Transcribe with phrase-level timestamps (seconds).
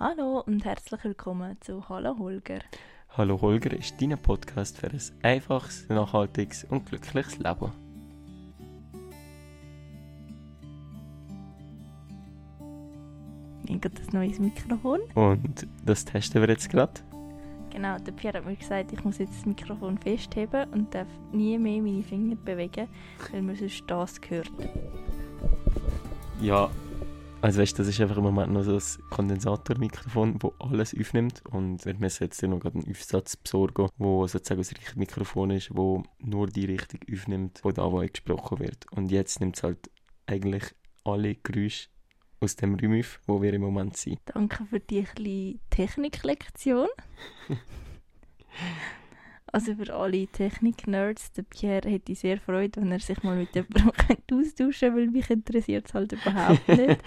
[0.00, 2.60] Hallo und herzlich willkommen zu Hallo Holger.
[3.16, 7.72] Hallo Holger ist dein Podcast für ein einfaches, nachhaltiges und glückliches Leben.
[13.64, 15.00] Ich habe ein neues Mikrofon.
[15.16, 17.00] Und das testen wir jetzt gerade.
[17.70, 21.58] Genau, der Pierre hat mir gesagt, ich muss jetzt das Mikrofon festheben und darf nie
[21.58, 22.86] mehr meine Finger bewegen,
[23.32, 24.52] weil man sonst das hört.
[26.40, 26.70] Ja,
[27.40, 31.84] also weißt, das ist einfach im Moment noch so ein Kondensatormikrofon, das alles aufnimmt und
[31.84, 36.48] wir müssen jetzt noch einen Aufsatz besorgen, wo sozusagen das richtige Mikrofon ist, wo nur
[36.48, 38.86] die Richtung aufnimmt, wo da wo gesprochen wird.
[38.92, 39.90] Und jetzt nimmt es halt
[40.26, 40.64] eigentlich
[41.04, 41.88] alle Geräusche
[42.40, 44.20] aus dem Raum auf, wo wir im Moment sind.
[44.26, 46.88] Danke für die kleine Techniklektion.
[49.52, 53.88] also für alle Technik-Nerds, der Pierre hätte sehr Freude, wenn er sich mal mit jemandem
[54.32, 57.00] austauschen könnte, weil mich interessiert es halt überhaupt nicht.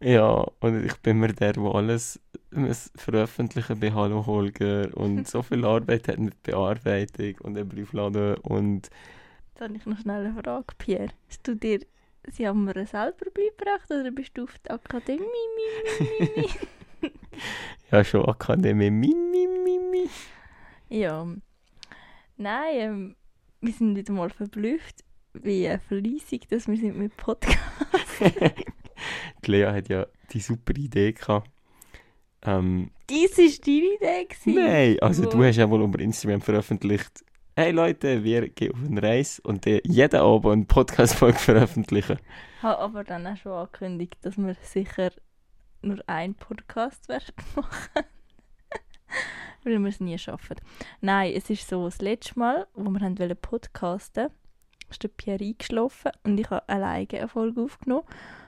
[0.00, 5.42] ja, und ich bin mir der, der alles muss veröffentlichen bei Hallo Holger und so
[5.42, 8.90] viel Arbeit hat mit Bearbeitung und den Briefladen und...
[9.54, 11.08] Jetzt habe ich noch schnell eine Frage, Pierre.
[11.28, 11.80] Hast du dir
[12.30, 15.18] Sie haben mir selber beigebracht oder bist du auf der Akademie?
[15.18, 16.48] Mi, mi, mi,
[17.90, 18.90] ja, schon Akademie.
[18.90, 20.08] Mi, mi, mi, mi.
[20.88, 21.26] Ja.
[22.36, 23.16] Nein, ähm,
[23.60, 27.60] wir sind wieder mal verblüfft, wie fleissig dass wir sind mit Podcasts.
[29.44, 31.50] die Lea hat ja die super Idee gehabt.
[32.44, 34.24] Ähm, Dies war deine Idee?
[34.28, 34.54] Gewesen.
[34.54, 35.30] Nein, also Wo?
[35.30, 39.64] du hast ja wohl über Instagram veröffentlicht, hey Leute, wir gehen auf eine Reise und
[39.66, 42.18] jeden Abend eine Podcast-Folge veröffentlichen.
[42.56, 45.10] Ich habe aber dann auch schon angekündigt, dass wir sicher
[45.82, 48.06] nur einen Podcast werden machen.
[49.64, 50.56] Weil wir es nie schaffen.
[51.00, 54.30] Nein, es ist so, das letzte Mal, wo wir haben wollen podcasten
[54.92, 58.06] ist der Pierre eingeschlafen und ich habe alleine eine Folge aufgenommen.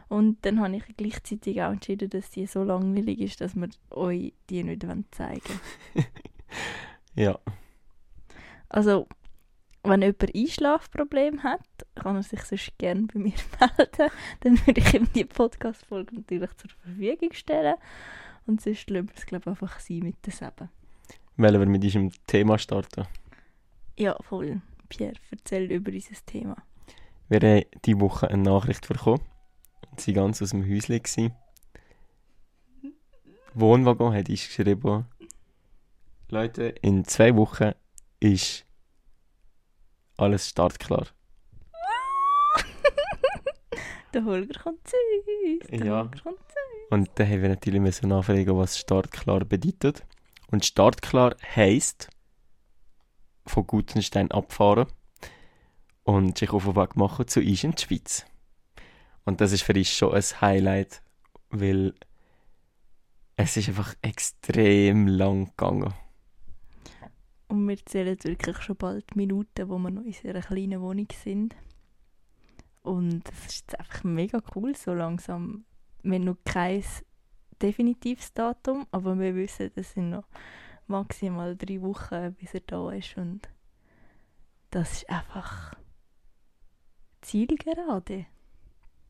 [0.09, 4.35] Und dann habe ich gleichzeitig auch entschieden, dass die so langweilig ist, dass wir euch
[4.51, 5.61] die nicht zeigen
[5.95, 6.07] wollen.
[7.15, 7.39] ja.
[8.69, 9.09] Also,
[9.85, 11.61] wenn jemand Einschlafprobleme hat,
[11.95, 14.11] kann er sich sonst gerne bei mir melden.
[14.41, 17.77] Dann würde ich ihm die Podcast-Folge natürlich zur Verfügung stellen.
[18.47, 20.71] Und sonst lassen wir es, glaube ich, einfach sein mit den Seben.
[21.37, 23.07] Wollen wir mit diesem Thema starten?
[23.99, 24.61] Ja, voll.
[24.89, 26.57] Pierre, erzähl über unser Thema.
[27.29, 29.21] Wir haben diese Woche eine Nachricht bekommen.
[29.97, 31.33] Sie waren ganz aus dem Häuschen.
[33.55, 35.07] Wohnwagen hat uns geschrieben,
[36.29, 37.73] Leute, in zwei Wochen
[38.19, 38.64] ist
[40.17, 41.07] alles startklar.
[44.15, 45.67] der Holger kommt zu uns.
[45.69, 45.99] Der ja.
[45.99, 46.91] Holger kommt zu uns.
[46.91, 50.05] Und dann haben wir natürlich müssen nachfragen, was startklar bedeutet.
[50.51, 52.09] Und startklar heisst,
[53.47, 54.87] von Gutenstein abfahren
[56.05, 58.27] und sich auf den Weg machen zu uns in die Schweiz.
[59.25, 61.03] Und das ist für uns schon ein Highlight,
[61.51, 61.95] weil
[63.37, 65.95] es ist einfach extrem lang gegangen.
[67.55, 71.55] Und wir zählen wirklich schon bald Minuten, wo wir noch in unserer kleinen Wohnung sind.
[72.83, 75.65] Und das ist einfach mega cool, so langsam.
[76.03, 76.83] Wir haben noch kein
[77.63, 80.25] definitives Datum, aber wir wissen, das sind noch
[80.89, 83.17] maximal drei Wochen, bis er da ist.
[83.17, 83.49] Und
[84.73, 85.77] das ist einfach
[87.23, 88.27] zielgerade.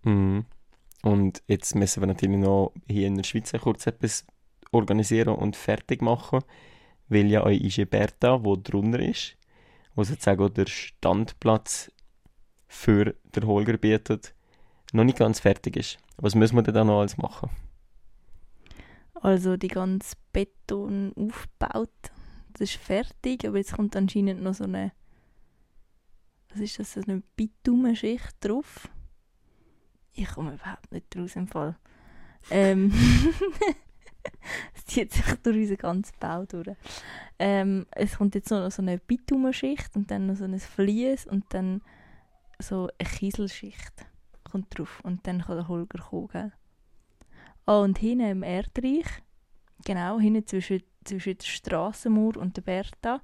[0.03, 0.44] Mhm.
[1.03, 4.26] Und jetzt müssen wir natürlich noch hier in der Schweiz kurz etwas
[4.71, 6.41] organisieren und fertig machen
[7.09, 9.37] weil ja euch ist Berta, wo drunter ist,
[9.95, 11.91] wo sozusagen der Standplatz
[12.67, 14.35] für den Holger bietet,
[14.93, 15.99] noch nicht ganz fertig ist.
[16.17, 17.51] Was müssen wir denn da noch alles machen?
[19.15, 21.91] Also die ganze Beton aufgebaut,
[22.53, 24.93] das ist fertig, aber jetzt kommt anscheinend noch so eine,
[26.51, 28.89] was ist das, so eine Bitumenschicht drauf.
[30.13, 31.77] Ich komme überhaupt nicht raus im Fall.
[32.51, 32.93] Ähm,
[34.75, 36.77] es zieht sich durch unseren ganzen Bau durch.
[37.39, 41.45] Ähm, es kommt jetzt noch so eine Bitumenschicht und dann noch so ein Vlies und
[41.51, 41.83] dann
[42.59, 44.07] so eine Kieselschicht
[44.55, 46.53] kommt drauf und dann kann der Holger kommen?
[47.67, 49.06] Ah, und hinten im Erdreich,
[49.85, 53.21] genau, hinten zwischen, zwischen der Strassenmauer und der Berta,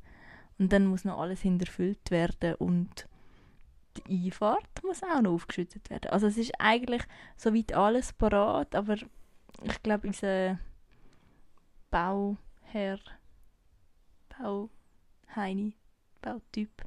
[0.58, 3.08] Und dann muss noch alles hinterfüllt werden und
[3.98, 6.12] die Einfahrt muss auch noch aufgeschüttet werden.
[6.12, 7.04] Also es ist eigentlich
[7.38, 8.96] soweit alles parat, aber
[9.64, 10.60] ich glaube, unser
[11.90, 13.00] Bauherr,
[14.38, 15.76] Bauheini,
[16.22, 16.84] Bautyp,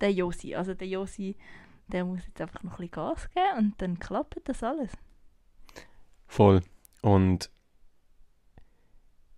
[0.00, 1.36] der Josi, also der Josi,
[1.88, 4.92] der muss jetzt einfach noch ein bisschen Gas geben und dann klappt das alles.
[6.26, 6.62] Voll.
[7.02, 7.50] Und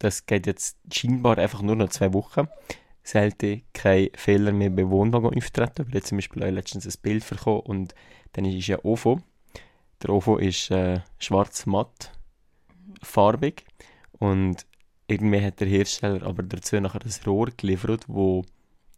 [0.04, 2.48] das geht jetzt scheinbar einfach nur noch zwei Wochen.
[3.02, 5.86] Sollte kein Fehler mehr bei Wohnwagen auftreten.
[5.88, 7.94] Wir haben zum Beispiel letztens ein Bild bekommen und
[8.32, 9.20] dann ist ja OVO.
[10.02, 12.12] Der OVO ist äh, schwarz-matt,
[13.02, 13.64] farbig
[14.18, 14.66] und
[15.06, 18.44] irgendwie hat der Hersteller aber dazu nachher ein Rohr geliefert, wo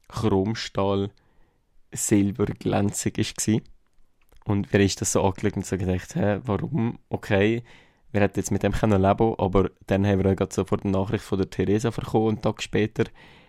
[0.08, 1.10] Chromstahl
[1.92, 3.60] silberglänzig war.
[4.44, 6.98] Und wer ist das so angelegt und so gedacht, hä, warum?
[7.08, 7.62] Okay,
[8.16, 11.22] wir hätten jetzt mit dem können leben aber dann haben wir auch sofort eine Nachricht
[11.22, 13.04] von der Theresa bekommen, einen Tag später,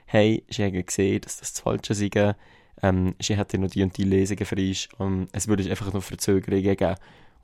[0.05, 2.35] hey, sie haben gesehen, dass das das Falsche sei,
[2.83, 6.77] ähm, sie hätte noch die und die Lesungen frisch, ähm, es würde einfach noch Verzögerungen
[6.77, 6.95] geben.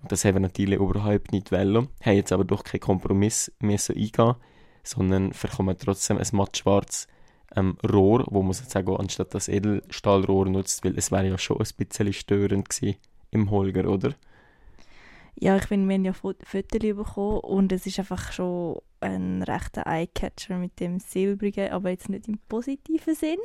[0.02, 3.96] Und das haben wir natürlich überhaupt nicht wollen, haben jetzt aber doch keinen Kompromiss müssen
[3.96, 4.36] eingehen
[4.84, 7.08] sondern bekommen trotzdem ein mattschwarzes
[7.56, 11.68] ähm, Rohr, wo man sozusagen anstatt das Edelstahlrohr nutzt, weil es wäre ja schon ein
[11.78, 12.98] bisschen störend gewesen
[13.32, 14.14] im Holger, oder?
[15.36, 19.86] Ja, ich finde, wir haben ja Fotos bekommen und es ist einfach schon ein rechter
[19.86, 23.40] Eyecatcher mit dem Silbrigen, aber jetzt nicht im positiven Sinn.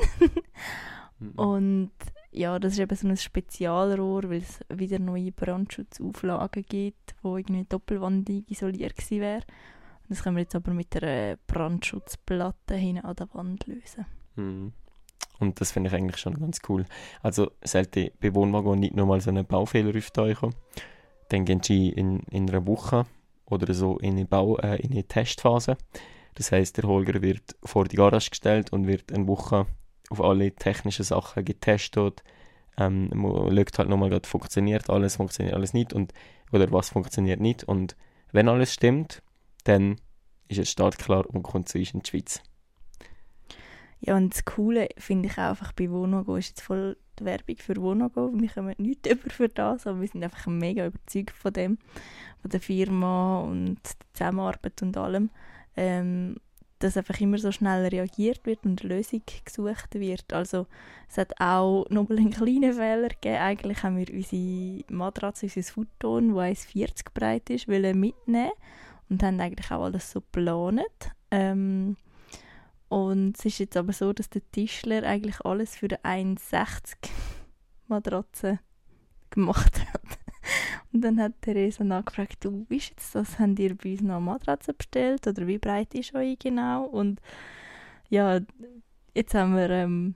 [1.18, 1.32] mhm.
[1.32, 1.92] Und
[2.30, 7.64] ja, das ist eben so ein Spezialrohr, weil es wieder neue Brandschutzauflagen gibt, wo irgendwie
[7.68, 9.42] doppelwandig isoliert gewesen wäre.
[10.08, 14.06] Das können wir jetzt aber mit einer Brandschutzplatte hinten an der Wand lösen.
[14.36, 14.72] Mhm.
[15.38, 16.84] Und das finde ich eigentlich schon ganz cool.
[17.22, 20.54] Also sollte bei Wohnwagen nicht nochmal so einen Baufehler auftauchen,
[21.28, 23.06] dann gehen sie in, in einer Woche
[23.46, 25.76] oder so in eine, Bau, äh, in eine Testphase.
[26.34, 29.66] Das heißt, der Holger wird vor die Garage gestellt und wird eine Woche
[30.10, 32.22] auf alle technischen Sachen getestet.
[32.78, 36.12] Ähm, man schaut halt nochmal, funktioniert alles, funktioniert alles nicht und,
[36.52, 37.64] oder was funktioniert nicht.
[37.64, 37.96] Und
[38.32, 39.22] wenn alles stimmt,
[39.64, 39.96] dann
[40.48, 42.42] ist es startklar und kommt zu uns in die Schweiz.
[44.00, 47.56] Ja, und das Coole finde ich auch einfach bei Wonogo ist jetzt voll die Werbung
[47.56, 48.30] für Wonogo.
[48.34, 51.78] Wir kommen nicht über für das, aber wir sind einfach mega überzeugt von dem,
[52.40, 55.30] von der Firma und der Zusammenarbeit und allem.
[55.76, 56.36] Ähm,
[56.78, 60.32] dass einfach immer so schnell reagiert wird und eine Lösung gesucht wird.
[60.32, 60.66] Also
[61.08, 63.36] es hat auch noch einen kleinen Fehler gegeben.
[63.36, 68.52] Eigentlich haben wir unsere Matratze, unser Futon, das 1,40 breit ist, mitnehmen
[69.08, 71.10] und haben eigentlich auch alles so geplant.
[71.30, 71.96] Ähm,
[72.88, 76.96] und es ist jetzt aber so, dass der Tischler eigentlich alles für eine 1,60
[77.86, 78.60] Matratze
[79.30, 80.02] gemacht hat.
[80.92, 83.38] Und dann hat Theresa nachgefragt, du, wie ist jetzt das?
[83.38, 85.26] Habt ihr bei uns noch eine Matratze bestellt?
[85.26, 86.84] Oder wie breit ist eure genau?
[86.84, 87.20] Und
[88.08, 88.40] ja,
[89.14, 90.14] jetzt haben wir ähm,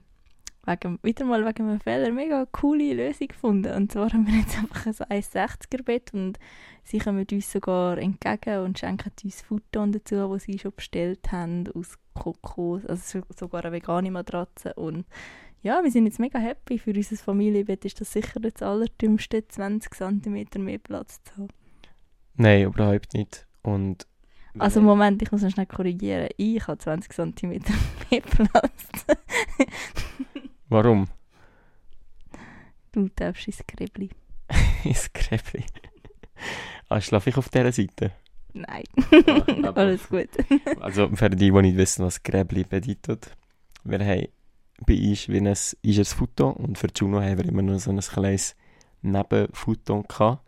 [0.65, 3.73] wegen, wieder mal wegen einem Fehler eine mega coole Lösung gefunden.
[3.73, 6.39] Und zwar haben wir jetzt einfach ein 1,60er Bett und
[6.83, 11.71] sie kommen uns sogar entgegen und schenken uns Futon dazu, die sie schon bestellt haben,
[11.73, 14.73] aus Kokos, also sogar eine vegane Matratze.
[14.73, 15.05] Und
[15.61, 16.77] ja, wir sind jetzt mega happy.
[16.77, 21.47] Für unser Familienbett ist das sicher das Allerdümmste, 20 cm mehr Platz zu haben.
[22.35, 23.47] Nein, überhaupt nicht.
[23.61, 24.07] Und
[24.59, 26.29] also Moment, ich muss noch schnell korrigieren.
[26.37, 27.49] Ich habe 20 cm
[28.11, 28.87] mehr Platz.
[30.69, 31.07] Warum?
[32.91, 34.09] Du darfst ins Gräbli.
[34.83, 35.63] ins Gräbli?
[36.89, 38.11] Ah, schlafe ich auf dieser Seite?
[38.53, 38.83] Nein.
[39.63, 40.29] Ah, Alles gut.
[40.79, 43.35] also für die, die nicht wissen, was Gräbli bedeutet.
[43.83, 44.27] Wir haben
[44.85, 47.91] bei uns wie ein, ist ein Foto und für Juno haben wir immer noch so
[47.91, 48.55] ein kleines
[49.01, 50.43] Nebenfoto gehabt.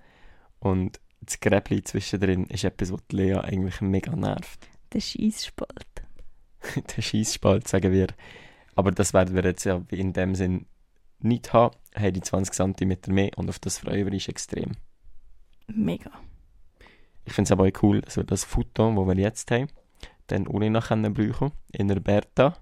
[0.59, 4.67] Und das Gräbli zwischendrin ist etwas, was Lea eigentlich mega nervt.
[4.93, 6.03] Der Schießspalt.
[6.95, 8.07] Der Schießspalt, sagen wir.
[8.75, 10.65] Aber das werden wir jetzt ja in dem Sinn
[11.19, 11.75] nicht haben.
[11.95, 14.71] Haben die 20 cm mehr und auf das freuen wir uns extrem.
[15.67, 16.11] Mega.
[17.25, 19.67] Ich finde es aber auch cool, dass wir das Foto, das wir jetzt haben,
[20.27, 22.57] dann ohne noch brauchen in der Berta.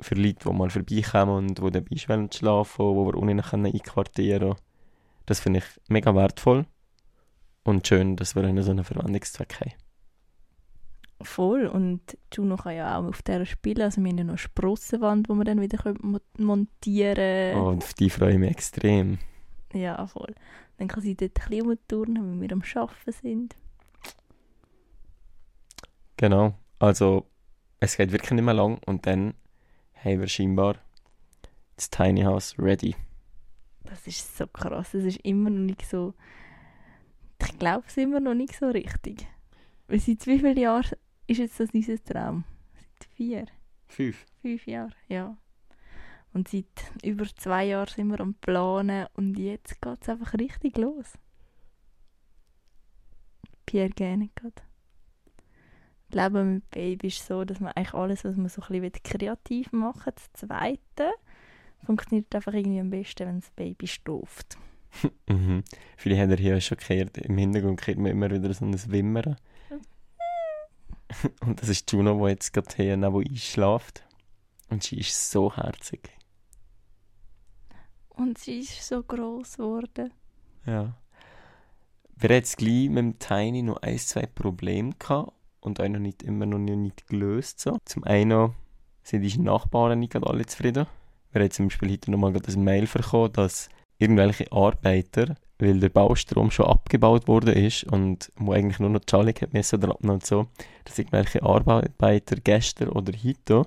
[0.00, 4.40] Für Leute, die mal vorbeikommen und die dabei schlafen schlafen, wo wir ohne noch einquartieren
[4.40, 4.60] können.
[5.24, 6.66] Das finde ich mega wertvoll
[7.64, 9.72] und schön, dass wir einen so einen Verwendungszweck haben.
[11.22, 11.66] Voll.
[11.66, 13.82] Und Juno kann ja auch auf dieser spielen.
[13.82, 15.94] Also wir haben ja noch eine Sprossenwand, die wir dann wieder
[16.38, 17.58] montieren können.
[17.58, 19.18] Oh, und auf die freue ich mich extrem.
[19.72, 20.34] Ja, voll.
[20.78, 23.56] Dann kann sie dort ein bisschen umturnen, wenn wir am Arbeiten sind.
[26.16, 26.54] Genau.
[26.78, 27.26] Also,
[27.80, 29.34] es geht wirklich nicht mehr lang und dann
[29.94, 30.76] haben wir scheinbar
[31.76, 32.94] das Tiny House ready.
[33.84, 34.94] Das ist so krass.
[34.94, 36.14] Es ist immer noch nicht so...
[37.40, 39.26] Ich glaube, es ist immer noch nicht so richtig.
[39.88, 42.44] Weil seit wie vielen Jahren ist jetzt das unser Traum?
[42.74, 43.46] Seit vier?
[43.88, 44.26] Fünf.
[44.42, 45.36] Fünf Jahre, ja.
[46.36, 50.76] Und seit über zwei Jahren sind wir am Planen und jetzt geht es einfach richtig
[50.76, 51.14] los.
[53.64, 54.28] Pierre gerade.
[56.10, 59.72] Leben mit Baby ist so, dass man eigentlich alles, was man so ein bisschen kreativ
[59.72, 61.10] machen will, das Zweite,
[61.86, 64.58] funktioniert einfach irgendwie am besten, wenn das Baby stuft.
[65.30, 65.64] mhm.
[65.96, 69.36] Viele haben hier schon gehört, im Hintergrund kriegt man immer wieder so ein Wimmern.
[71.40, 74.04] Und das ist Juno, die jetzt gerade hier neben einschläft.
[74.68, 76.15] Und sie ist so herzig.
[78.16, 80.10] Und sie ist so groß geworden.
[80.66, 80.94] Ja.
[82.16, 86.00] Wir hatten jetzt gleich mit dem Tiny noch ein, zwei Probleme gehabt und auch noch
[86.00, 87.60] nicht, immer noch nicht gelöst.
[87.60, 87.78] So.
[87.84, 88.54] Zum einen
[89.02, 90.86] sind die Nachbarn nicht alle zufrieden.
[91.32, 93.68] Wir haben zum Beispiel heute nochmal ein Mail bekommen, dass
[93.98, 99.10] irgendwelche Arbeiter, weil der Baustrom schon abgebaut wurde ist und wo eigentlich nur noch die
[99.10, 100.46] Schalung hat und so,
[100.84, 103.66] dass irgendwelche Arbeiter gestern oder heute,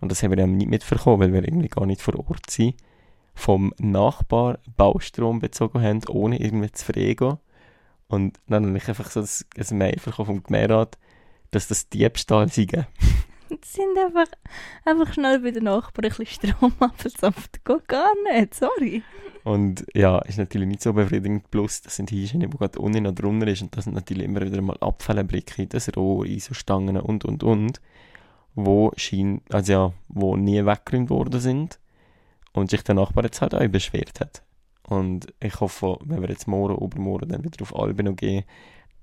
[0.00, 2.76] und das haben wir ja nicht mitbekommen, weil wir irgendwie gar nicht vor Ort sind,
[3.40, 7.38] vom Nachbar Baustrom bezogen haben, ohne irgendwie zu fragen.
[8.06, 10.98] Und dann habe ich einfach so ein Mail bekommen vom Gemeinderat,
[11.50, 12.66] dass das Diebstahl sei.
[13.48, 14.32] Das sind einfach,
[14.84, 17.64] einfach schnell bei den Nachbarn ein bisschen Strom abgesapft.
[17.64, 19.02] Geht gar nicht, sorry.
[19.42, 21.50] Und ja, ist natürlich nicht so befriedigend.
[21.50, 23.62] Plus, das sind Hygiene, die gerade unten noch drunter ist.
[23.62, 27.80] Und das sind natürlich immer wieder mal Abfallbrücke, das Rohr, ISO-Stangen und, und, und.
[28.54, 31.80] Wo, schein, also ja, wo nie weggeräumt worden sind.
[32.52, 34.42] Und sich der Nachbar jetzt halt auch beschwert hat.
[34.82, 38.44] Und ich hoffe, wenn wir jetzt morgen, übermorgen dann wieder auf Albino gehen,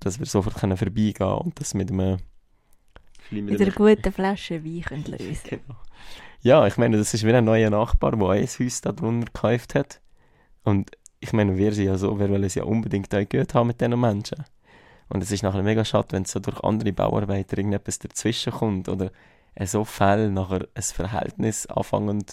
[0.00, 2.18] dass wir sofort können vorbeigehen können und das mit einem
[3.30, 5.78] mit einer guten Flasche Wein können lösen genau.
[6.40, 9.74] Ja, ich meine, das ist wie ein neuer Nachbar, der ein Haus da drunter gekauft
[9.74, 10.00] hat.
[10.62, 10.90] Und
[11.20, 13.80] ich meine, wir sind ja so, wir wollen es ja unbedingt auch gut haben mit
[13.80, 14.44] diesen Menschen.
[15.08, 19.10] Und es ist nachher mega schade, wenn so durch andere Bauarbeiter irgendetwas dazwischen kommt oder
[19.64, 22.24] so Fälle nachher ein Verhältnis anfangen,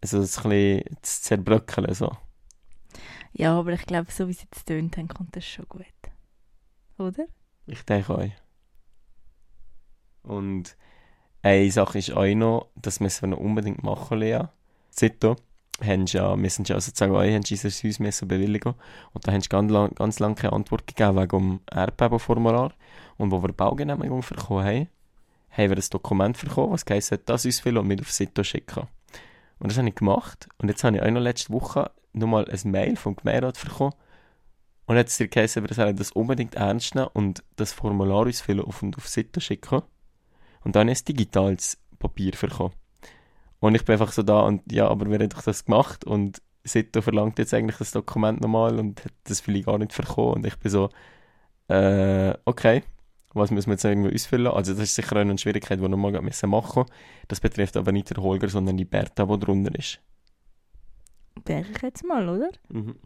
[0.00, 1.92] also ein bisschen zu zerbröckeln.
[1.94, 2.16] So.
[3.32, 5.86] Ja, aber ich glaube, so wie sie es tönt haben, kommt das schon gut.
[6.98, 7.26] Oder?
[7.66, 8.30] Ich denke auch.
[10.22, 10.76] Und
[11.42, 14.44] eine Sache ist auch noch, das müssen wir noch unbedingt machen, Lea.
[14.90, 15.36] Zito,
[15.80, 18.74] haben ja, wir sind ja sozusagen auch, haben unser Haus müssen bewilligen
[19.12, 22.72] und da haben sie ganz lang, ganz lang keine Antwort gegeben wegen dem Erdbebenformular.
[23.16, 24.88] Und wo wir Baugenehmigung bekommen haben,
[25.50, 28.86] haben wir ein Dokument bekommen, was heisst, das ausfüllen und mit auf Sito schicken.
[29.58, 30.48] Und das habe ich gemacht.
[30.58, 33.94] Und jetzt habe ich auch noch letzte Woche nochmal ein Mail vom Gemeinderat bekommen.
[34.86, 38.64] Und jetzt hat es geheißen, wir sollen das unbedingt ernst nehmen und das Formular ausfüllen
[38.64, 39.82] auf und auf Seite schicken.
[40.64, 42.72] Und dann ist digitales Papier bekommen.
[43.60, 46.04] Und ich bin einfach so da und ja, aber wer hat doch das gemacht?
[46.04, 50.34] Und Sito verlangt jetzt eigentlich das Dokument nochmal und hat das vielleicht gar nicht bekommen.
[50.34, 50.90] Und ich bin so,
[51.68, 52.82] äh, okay
[53.34, 54.46] was müssen wir jetzt irgendwie ausfüllen?
[54.48, 56.86] Also das ist sicher eine Schwierigkeit, die wir mal machen müssen.
[57.28, 60.00] Das betrifft aber nicht der Holger, sondern die Bertha, die drunter ist.
[61.46, 62.50] Denke ich jetzt mal, oder?
[62.68, 62.96] Mhm.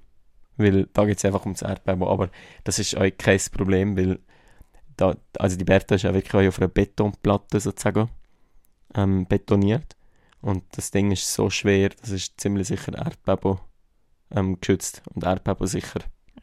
[0.56, 2.04] Weil da geht es einfach ums Erdbeben.
[2.04, 2.30] Aber
[2.64, 4.20] das ist auch kein Problem, weil
[4.96, 8.08] da, also die Bertha ist ja wirklich auf einer Betonplatte sozusagen
[8.94, 9.96] ähm, betoniert.
[10.40, 13.58] Und das Ding ist so schwer, das ist ziemlich sicher Erdbeben
[14.30, 16.00] ähm, geschützt und Erdbeben sicher.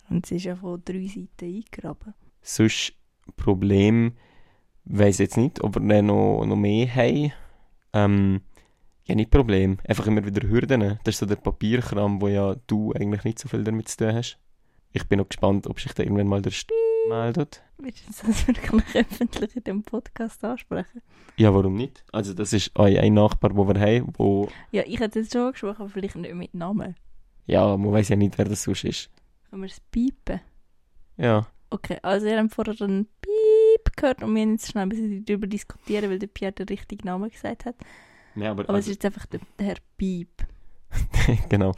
[0.10, 2.14] Und sie ist ja von drei Seiten eingegraben.
[2.42, 2.94] Sonst
[3.36, 4.14] Problem,
[4.86, 7.32] weiß jetzt nicht, ob wir noch, noch mehr haben.
[7.94, 8.42] Ähm,
[9.06, 9.78] ja, nicht Problem.
[9.88, 11.00] Einfach immer wieder Hürden.
[11.04, 14.14] Das ist so der Papierkram, wo ja du eigentlich nicht so viel damit zu tun
[14.14, 14.38] hast.
[14.92, 16.72] Ich bin noch gespannt, ob sich da irgendwann mal der St
[17.08, 17.64] meldet.
[17.78, 21.02] Willst du das wirklich öffentlich in dem Podcast ansprechen?
[21.38, 22.04] Ja, warum nicht?
[22.12, 24.50] Also das ist ein Nachbar, den wir haben, wo...
[24.72, 26.96] Ja, ich hätte es schon angesprochen, aber vielleicht nicht mit Namen.
[27.46, 29.10] Ja, man weiß ja nicht, wer das sonst ist.
[29.50, 30.42] Können wir es piepen?
[31.18, 31.48] Ja.
[31.72, 35.26] Okay, also ihr habt vorher einen Piep gehört und wir haben jetzt schnell ein bisschen
[35.26, 37.76] darüber diskutieren, weil der Pierre den richtigen Namen gesagt hat.
[38.36, 40.46] Ja, aber aber also, es ist jetzt einfach der, der Herr Piep.
[41.50, 41.74] genau.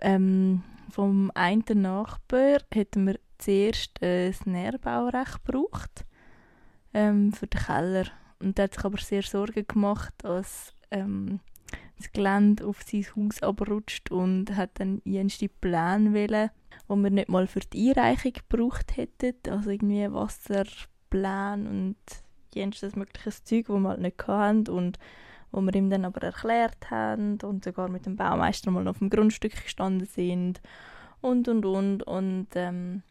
[0.00, 6.06] Ähm, vom einen Nachbar hätten wir zuerst ein Nährbaurecht gebraucht
[6.94, 8.06] ähm, für den Keller.
[8.38, 11.40] Und der hat sich aber sehr Sorgen gemacht, dass ähm,
[11.98, 16.50] das Gelände auf sein Haus abrutscht und hat dann jenste Pläne wählen,
[16.90, 21.96] wo wir nicht mal für die Einreichung gebraucht hätten, also irgendwie Wasserplan und
[22.52, 24.98] jenstes mögliches Zeug, wo wir halt nicht hatten und
[25.52, 29.08] wo wir ihm dann aber erklärt haben und sogar mit dem Baumeister mal auf dem
[29.08, 30.60] Grundstück gestanden sind
[31.20, 32.02] und und und.
[32.02, 33.04] Und ähm,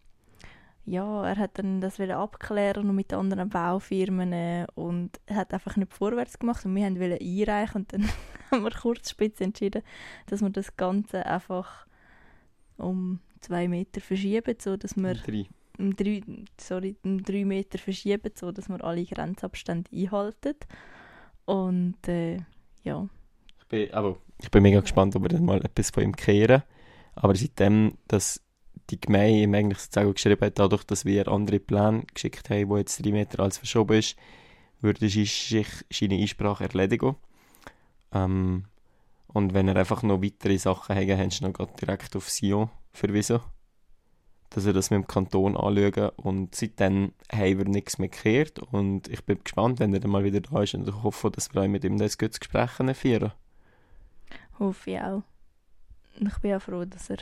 [0.84, 5.54] ja, er hat dann das wieder abklären und mit anderen Baufirmen äh, und er hat
[5.54, 8.10] einfach nicht vorwärts gemacht und wir haben wollen einreichen und dann
[8.52, 9.84] haben wir kurzspitz entschieden,
[10.26, 11.86] dass wir das Ganze einfach
[12.76, 15.46] um zwei Meter verschieben, so dass wir drei.
[15.78, 16.22] Um drei,
[16.60, 20.56] sorry, um drei Meter verschieben, so dass wir alle Grenzabstände einhalten
[21.46, 22.38] und äh,
[22.84, 23.08] ja.
[23.60, 26.64] Ich bin, aber ich bin mega gespannt, ob wir dann mal etwas von ihm kehren.
[27.16, 28.42] Aber seitdem, dass
[28.90, 32.78] die Gemeinde ihm eigentlich sozusagen geschrieben hat, dadurch, dass wir andere Pläne geschickt haben, wo
[32.78, 34.16] jetzt drei Meter als verschoben ist,
[34.82, 35.56] würde sich
[35.90, 37.16] seine Einsprache erledigen.
[38.12, 38.66] Ähm,
[39.28, 43.40] und wenn er einfach noch weitere Sachen hat, haben sie noch direkt auf Sion verwiesen.
[44.52, 49.08] dass er das mit dem Kanton anschauen und seitdem haben wir nichts mehr gekehrt und
[49.08, 51.62] ich bin gespannt, wenn er dann mal wieder da ist und ich hoffe, dass wir
[51.62, 53.32] auch mit ihm das gutes Gespräch führen
[54.58, 55.24] Hoffe ich auch.
[56.20, 57.18] Ich bin auch froh, dass er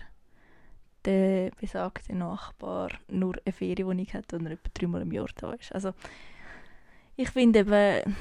[1.06, 5.72] der besagte Nachbar nur eine Ferienwohnung hat und er etwa dreimal im Jahr da ist.
[5.72, 5.94] Also
[7.16, 8.16] ich finde eben,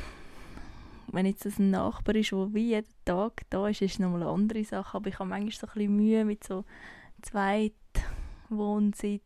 [1.12, 4.22] wenn jetzt das ein Nachbar ist, der wie jeden Tag da ist, ist es nochmal
[4.22, 4.96] eine andere Sache.
[4.96, 6.64] Aber ich habe manchmal so ein bisschen Mühe mit so
[7.22, 9.22] Zweitwohnsitz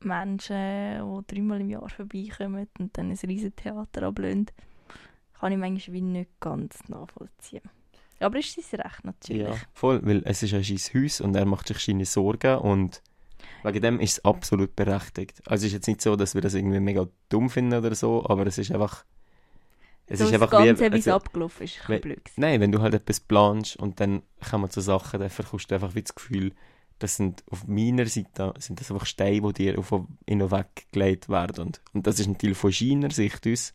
[0.00, 4.46] Menschen, die dreimal im Jahr vorbeikommen und dann ein riesen Theater ablösen.
[5.38, 7.68] Kann ich manchmal wie nicht ganz nachvollziehen.
[8.20, 9.42] Aber ist sein Recht natürlich.
[9.42, 13.02] Ja, voll, weil es ist ja sein Haus und er macht sich seine Sorgen und
[13.62, 15.42] wegen dem ist es absolut berechtigt.
[15.46, 18.24] Also es ist jetzt nicht so, dass wir das irgendwie mega dumm finden oder so,
[18.26, 19.04] aber es ist einfach...
[20.06, 22.94] Es so ist einfach Ganze, wie, also, abgelaufen ist, wenn, blöd Nein, wenn du halt
[22.94, 26.52] etwas planst und dann kommen so Sachen, dann verkaufst du einfach wie das Gefühl,
[26.98, 29.92] das sind auf meiner Seite sind das einfach Steine, die dir auf
[30.24, 31.66] in weggelegt werden.
[31.66, 33.74] Und, und das ist natürlich von seiner Sicht aus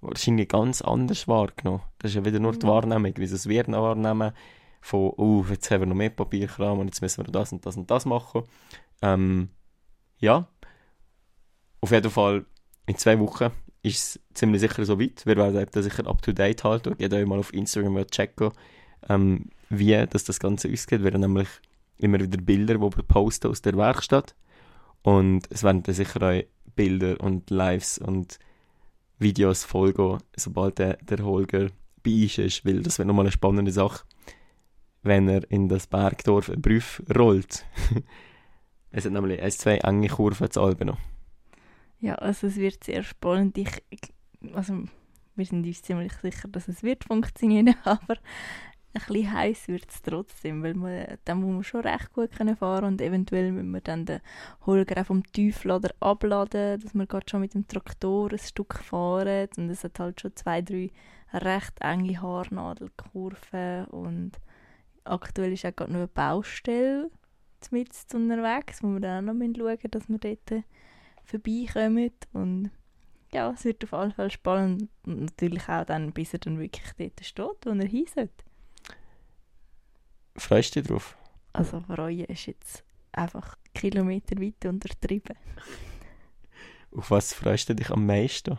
[0.00, 1.82] wahrscheinlich ganz anders wahrgenommen.
[1.98, 2.70] Das ist ja wieder nur die mhm.
[2.70, 4.32] Wahrnehmung, wie es werden wahrnehmen,
[4.80, 7.76] von, oh, jetzt haben wir noch mehr Papierkram und jetzt müssen wir das und das
[7.76, 8.42] und das machen.
[9.00, 9.48] Ähm,
[10.18, 10.48] ja,
[11.80, 12.44] auf jeden Fall
[12.86, 13.50] in zwei Wochen
[13.82, 15.24] ist es ziemlich sicher so weit.
[15.24, 16.96] Wir werden das sicher up-to-date halten.
[16.96, 18.50] Geht euch mal auf Instagram checken,
[19.08, 21.00] ähm, wie das, das Ganze ausgeht.
[21.00, 21.48] Wir werden nämlich
[22.02, 24.34] immer wieder Bilder, die wir posten aus der Werkstatt.
[25.02, 26.42] Und es werden dann sicher auch
[26.74, 28.38] Bilder und Lives und
[29.18, 31.68] Videos folgen, sobald der, der Holger
[32.02, 34.04] bei uns ist, weil das wäre nochmal eine spannende Sache,
[35.02, 37.64] wenn er in das Bergdorf einen Brief rollt.
[38.90, 40.98] es hat nämlich ein, zwei enge Kurven zu Alben noch.
[42.00, 43.56] Ja, also es wird sehr spannend.
[43.58, 43.70] Ich,
[44.54, 44.84] also
[45.36, 48.16] wir sind uns ziemlich sicher, dass es wird funktionieren, aber
[48.94, 52.56] ein bisschen heiß wird es trotzdem, weil man, dann muss man schon recht gut können
[52.56, 54.20] fahren und eventuell müssen wir dann den
[54.66, 59.48] Holger auch vom Tieflader abladen, dass wir gerade schon mit dem Traktor ein Stück fahren
[59.56, 60.90] und es hat halt schon zwei, drei
[61.32, 64.32] recht enge Haarnadelkurven und
[65.04, 67.10] aktuell ist auch gerade noch eine Baustelle
[67.70, 70.64] mit unterwegs, wo wir dann auch noch schauen müssen, dass wir dort
[71.24, 72.70] vorbeikommen und
[73.32, 76.92] ja, es wird auf jeden Fall spannend und natürlich auch dann, bis er dann wirklich
[76.98, 78.44] dort steht, wo er hin sollte.
[80.36, 81.16] Freust du dich drauf?
[81.52, 85.36] Also freuen ist jetzt einfach Kilometer weit untertrieben.
[86.96, 88.56] Auf was freust du dich am meisten?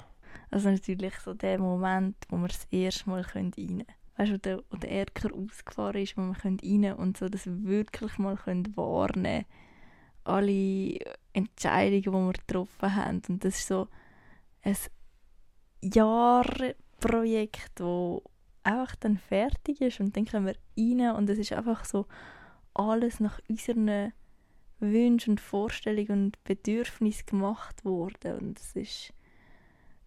[0.50, 3.86] Also natürlich so der Moment, wo wir das erste Mal rein können.
[4.18, 7.30] Weißt du, wo der, wo der Erker ausgefahren ist, wo wir rein können und so
[7.30, 9.46] das wirklich mal können warnen
[10.24, 11.00] Alle
[11.34, 13.22] Entscheidungen, die wir getroffen haben.
[13.28, 13.88] Und das ist so
[14.62, 14.76] ein
[15.82, 18.22] Jahrprojekt, das
[18.64, 22.06] einfach dann fertig ist und dann können wir rein und es ist einfach so
[22.74, 24.14] alles nach unseren
[24.80, 29.14] Wünschen und Vorstellungen und Bedürfnissen gemacht worden und es ist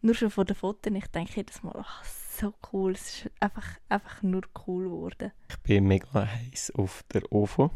[0.02, 3.66] nur schon von den Fotos, ich denke jedes Mal, ach, so cool, es ist einfach,
[3.88, 5.32] einfach nur cool geworden.
[5.50, 7.70] Ich bin mega heiß auf der Ofen.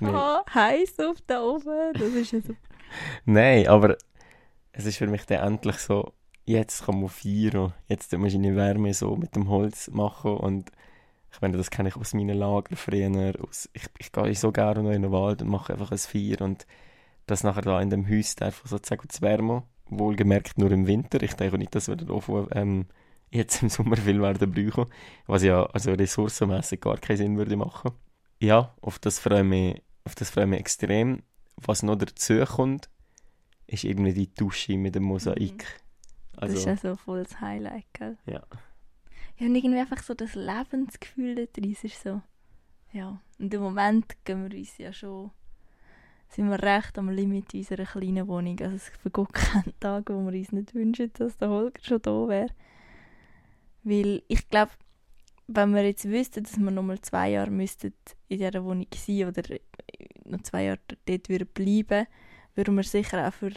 [0.00, 2.58] Ah, heiß auf der Ofen, das ist ja super.
[3.24, 3.96] Nein, aber
[4.72, 6.12] es ist für mich dann endlich so,
[6.48, 7.72] jetzt kann man feiern.
[7.88, 10.72] Jetzt tun wir seine Wärme so mit dem Holz machen und
[11.30, 13.34] ich meine, das kenne ich aus meinen Lager früher.
[13.46, 16.66] Aus, ich, ich gehe so gerne in den Wald und mache einfach ein Feier und
[17.26, 19.62] das nachher da in dem Haus darf sozusagen zu wärmen.
[19.90, 21.22] Wohlgemerkt nur im Winter.
[21.22, 22.86] Ich denke nicht, dass wir den Ofen ähm,
[23.30, 24.90] jetzt im Sommer viel werden brauchen,
[25.26, 27.92] was ja also ressourcenmässig gar keinen Sinn würde machen.
[28.40, 31.22] Ja, auf das freue ich mich, auf das freue ich mich extrem.
[31.56, 32.88] Was noch dazu kommt,
[33.66, 35.64] ist irgendwie die Dusche mit dem Mosaik.
[35.64, 35.87] Mhm
[36.40, 38.16] also, das ist ja so voll das Highlight, gell?
[38.26, 38.42] Ja.
[39.38, 42.22] Ja, und irgendwie einfach so das Lebensgefühl da drin ist so,
[42.92, 43.20] ja.
[43.38, 45.30] Und im Moment gehen wir uns ja schon,
[46.28, 48.58] sind wir recht am Limit unserer kleinen Wohnung.
[48.60, 52.28] Also es vergeht keinen Tag, wo wir uns nicht wünschen, dass der Holger schon da
[52.28, 52.50] wäre.
[53.84, 54.72] Weil ich glaube,
[55.46, 57.94] wenn wir jetzt wüssten, dass wir noch mal zwei Jahre müssten
[58.28, 59.42] in dieser Wohnung sein oder
[60.24, 62.06] noch zwei Jahre dort bleiben
[62.54, 63.52] würden wir sicher auch für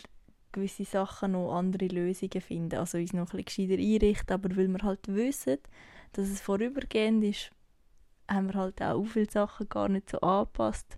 [0.52, 4.68] gewisse Sachen noch andere Lösungen finden, also uns noch ein bisschen gescheiter einrichten, aber weil
[4.68, 5.58] wir halt wissen,
[6.14, 7.52] dass es vorübergehend ist,
[8.30, 10.98] haben wir halt auch viele Sachen gar nicht so angepasst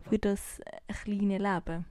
[0.00, 1.86] für das äh, kleine Leben.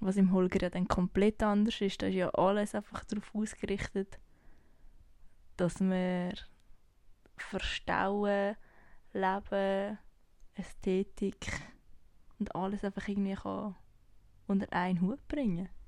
[0.00, 4.18] Was im Holger ja dann komplett anders ist, da ist ja alles einfach darauf ausgerichtet,
[5.56, 6.32] dass wir
[7.36, 8.56] Verstauen,
[9.12, 9.98] Leben,
[10.54, 11.60] Ästhetik
[12.38, 13.36] und alles einfach irgendwie
[14.46, 15.79] unter einen Hut bringen kann.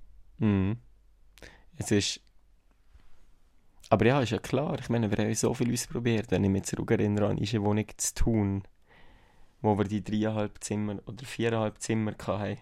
[0.43, 0.77] Mhm.
[1.77, 2.21] Es ist.
[3.91, 4.79] Aber ja, ist ja klar.
[4.81, 6.31] Ich meine, wir haben so viel ausprobiert.
[6.31, 8.63] Wenn ich mich zurückerinnere an unsere Wohnung zu tun,
[9.61, 12.59] wo wir die dreieinhalb Zimmer oder viereinhalb Zimmer hatten.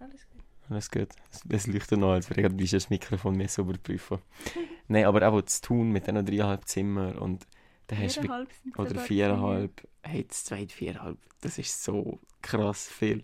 [0.00, 0.42] Alles gut.
[0.68, 1.08] Alles gut.
[1.50, 4.18] Es, leuchtet noch, als würde ich das Mikrofon mehr sauber prüfen.
[4.88, 7.46] Nein, aber auch zu tun mit diesen dreieinhalb Zimmern und
[7.86, 8.46] dann hast du
[8.78, 13.20] oder viereinhalb, hey, das zweite viereinhalb, das ist so krass viel.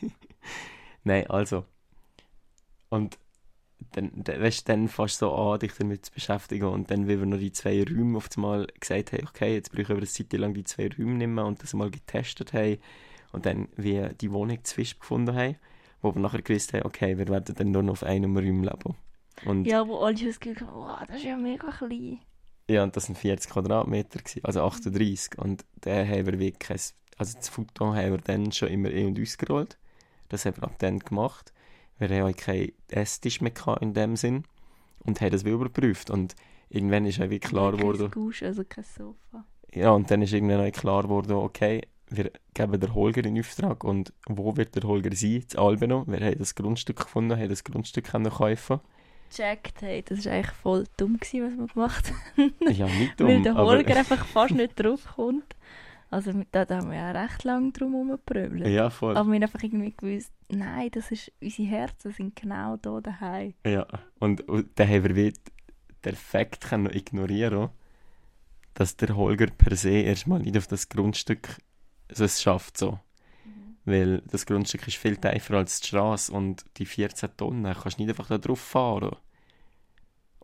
[1.04, 1.64] Nein, also.
[2.88, 3.18] Und
[3.92, 7.18] dann, dann, weißt, dann fängst du so an, dich damit zu beschäftigen und dann, wie
[7.18, 10.32] wir noch die zwei Räume auf einmal gesagt haben, okay, jetzt brauchen wir eine Zeit
[10.32, 12.78] lang die zwei Räume mehr und das mal getestet haben
[13.32, 15.56] und dann wie die Wohnung zwischen gefunden haben,
[16.02, 18.96] wo wir nachher gewusst haben, okay, wir werden dann nur noch auf einem Raum leben.
[19.44, 22.20] Und Ja, wo alle das Gefühl haben, wow, das ist ja mega klein.
[22.68, 25.38] Ja, und das waren 40 Quadratmeter, also 38.
[25.38, 29.20] Und dann haben wir wirklich, also das Foto haben wir dann schon immer in und
[29.20, 29.76] ausgerollt.
[30.34, 31.52] Das haben wir ab dann gemacht.
[31.98, 34.42] Wir haben auch keinen Esstisch mehr gehabt in dem Sinn.
[35.04, 36.10] Und haben das wie überprüft.
[36.10, 36.34] Und
[36.68, 39.44] irgendwann ist wie klar Kein geworden, Couch, also kein Sofa.
[39.72, 43.84] ja, und dann ist irgendwann auch klar geworden, okay, wir geben der Holger in Auftrag.
[43.84, 45.44] Und wo wird der Holger sein?
[45.46, 46.04] Das Albino.
[46.08, 48.80] Wir haben das Grundstück gefunden, haben das Grundstück kaufen.
[49.30, 52.54] Checkt, hey, das war eigentlich voll dumm, gewesen, was wir gemacht haben.
[52.72, 53.66] Ja, nicht Weil dumm, der aber...
[53.66, 55.54] Holger einfach fast nicht draufkommt.
[56.10, 58.66] Also da da haben wir ja recht lange drum herumgeprügelt.
[58.68, 59.16] Ja, voll.
[59.16, 63.54] Aber wir haben einfach irgendwie gewusst, nein, das ist, unsere Herzen sind genau da daheim.
[63.66, 63.86] Ja,
[64.20, 65.32] und, und dann haben wir wie
[66.04, 67.70] den Fakt können ignorieren
[68.76, 71.58] dass der Holger per se erstmal nicht auf das Grundstück
[72.08, 73.00] also es schafft so.
[73.84, 78.02] Weil das Grundstück ist viel tiefer als die Straße und die 14 Tonnen kannst du
[78.02, 79.16] nicht einfach da drauf fahren.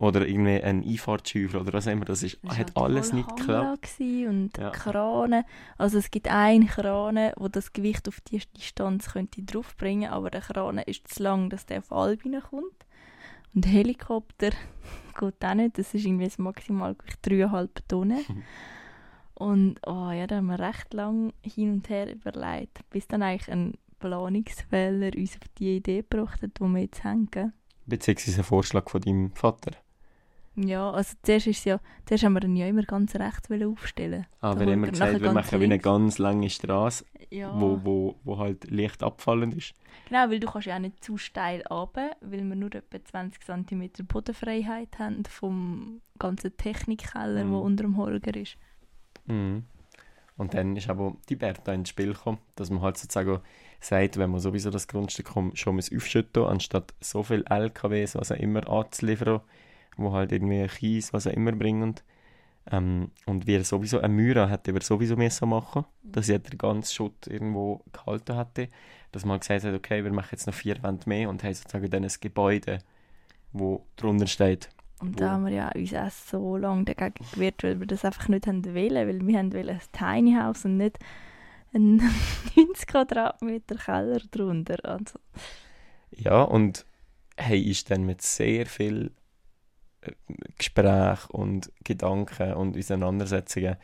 [0.01, 3.87] Oder irgendwie ein Einfahrtschäufel oder was immer, das ist, Das hat alles nicht geklappt.
[4.01, 4.71] Und Ja.
[4.71, 5.45] Krane.
[5.77, 10.41] Also es gibt einen Krane, wo das Gewicht auf die Distanz könnte draufbringen aber der
[10.41, 12.87] Krane ist zu lang, dass der auf Albi kommt.
[13.55, 14.53] Und der Helikopter
[15.21, 15.77] geht auch nicht.
[15.77, 18.25] Das ist irgendwie das maximal 3,5 Tonnen.
[18.27, 18.43] Mhm.
[19.35, 23.53] Und oh ja, da haben wir recht lang hin und her überlegt, bis dann eigentlich
[23.53, 27.53] ein Planungsfehler uns auf die Idee gebracht hat, die wir jetzt gell?
[27.85, 29.73] Beziehungsweise ein Vorschlag von deinem Vater.
[30.63, 34.57] Ja, also zuerst, ist ja, zuerst haben wir ihn ja immer ganz rechts aufstellen Aber
[34.57, 37.59] Der wir haben immer gesagt, wir machen wie eine ganz lange Straße, Ja.
[37.59, 39.75] wo, wo, wo halt leicht abfallend ist.
[40.09, 43.43] Genau, weil du kannst ja auch nicht zu steil runter, weil wir nur etwa 20
[43.45, 47.51] cm Bodenfreiheit haben vom ganzen Technikkeller, Mhm.
[47.53, 48.57] der unter dem Holger ist.
[49.27, 49.65] Mhm.
[50.37, 53.41] Und dann ist aber die Bertha ins Spiel gekommen, dass man halt sozusagen
[53.79, 58.33] sagt, wenn man sowieso das Grundstück kommt, schon muss aufschütten, anstatt so viel LKWs, was
[58.33, 59.41] auch immer, anzuliefern,
[60.01, 61.95] wo halt irgendwie Kies, was auch immer bringen.
[62.71, 66.95] Ähm, und wir sowieso eine Mühre hätte wir sowieso müssen machen, dass ja der ganze
[66.95, 68.69] Schutt irgendwo gehalten hätte,
[69.13, 71.91] dass man gesagt hat, okay, wir machen jetzt noch vier Wände mehr und haben sozusagen
[71.91, 72.79] dann ein Gebäude,
[73.53, 74.69] wo drunter steht.
[75.01, 78.29] Und da haben wir ja uns auch so lange dagegen gewehrt, weil wir das einfach
[78.29, 80.99] nicht haben wollen, weil wir haben wollen ein Tiny House und nicht
[81.73, 81.97] ein
[82.57, 84.77] 90 Quadratmeter Keller drunter.
[84.85, 85.19] Also,
[86.11, 86.85] Ja, und
[87.37, 89.11] hey, ist dann mit sehr viel
[90.03, 90.13] äh,
[90.57, 93.77] Gespräch und Gedanken und Auseinandersetzungen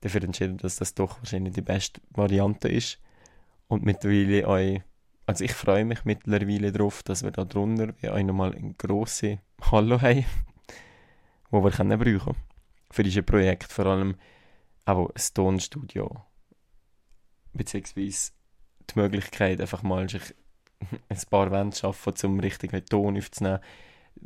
[0.00, 3.00] dafür entschieden, dass das doch wahrscheinlich die beste Variante ist.
[3.68, 4.82] Und mittlerweile auch,
[5.26, 10.00] also ich freue mich mittlerweile darauf, dass wir da drunter auch nochmal eine grosse Halle
[10.00, 10.24] haben,
[11.50, 12.36] wo wir können brauchen
[12.90, 14.16] für diese Projekt, vor allem
[14.84, 16.22] auch ein Tonstudio,
[17.52, 18.32] beziehungsweise
[18.90, 20.34] die Möglichkeit, einfach mal sich
[21.08, 23.60] ein paar Wände schaffen, um richtigen Ton aufzunehmen.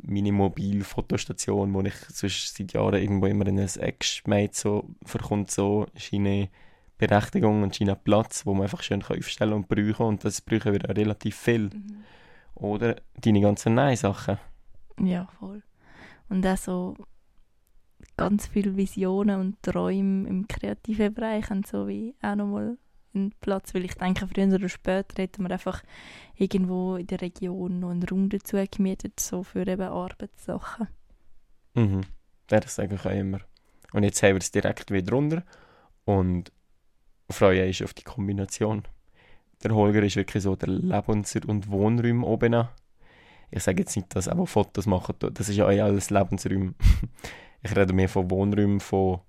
[0.01, 5.51] Meine Mobilfotostation, wo ich sonst seit Jahren irgendwo immer in ein Eck schmeid, so verkommt
[5.51, 6.49] so seine
[6.97, 10.73] Berechtigung und seinen Platz, wo man einfach schön kann aufstellen und brauchen und das brauchen
[10.73, 11.69] wir auch relativ viel.
[12.55, 14.37] Oder deine ganzen Nein-Sachen.
[15.01, 15.63] ja, voll.
[16.27, 16.95] Und auch so
[18.17, 22.77] ganz viele Visionen und Träume im kreativen Bereich haben so wie auch nochmal
[23.13, 25.83] einen Platz, weil ich denke, früher oder später hätten wir einfach
[26.35, 30.87] irgendwo in der Region noch einen Raum dazu gemietet, so für eben Arbeitssachen.
[31.75, 32.01] Mhm.
[32.49, 33.39] Ja, das sage ich auch immer.
[33.93, 35.43] Und jetzt haben wir es direkt wieder runter
[36.05, 36.51] und
[37.29, 38.83] freue mich auf die Kombination.
[39.63, 42.53] Der Holger ist wirklich so der Lebens- und Wohnraum oben.
[42.53, 42.69] an.
[43.51, 46.75] Ich sage jetzt nicht, dass auch Fotos machen, das ist ja auch alles Lebensräume.
[47.63, 49.21] ich rede mehr von Wohnräumen, von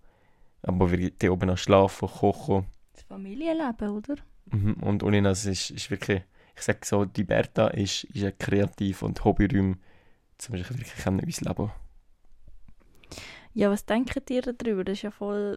[0.62, 2.66] aber wir die oben an schlafen, kochen.
[3.10, 4.14] Familienleben, oder?
[4.52, 4.74] Mhm.
[4.74, 6.22] Und ohne das ist, ist wirklich,
[6.54, 9.78] ich sage so, die Berta ist, ist ein Kreativ- und Hobbyraum,
[10.38, 11.72] zum Beispiel wirklich können uns leben.
[13.52, 14.84] Ja, was denkt ihr darüber?
[14.84, 15.56] Das ist ja voll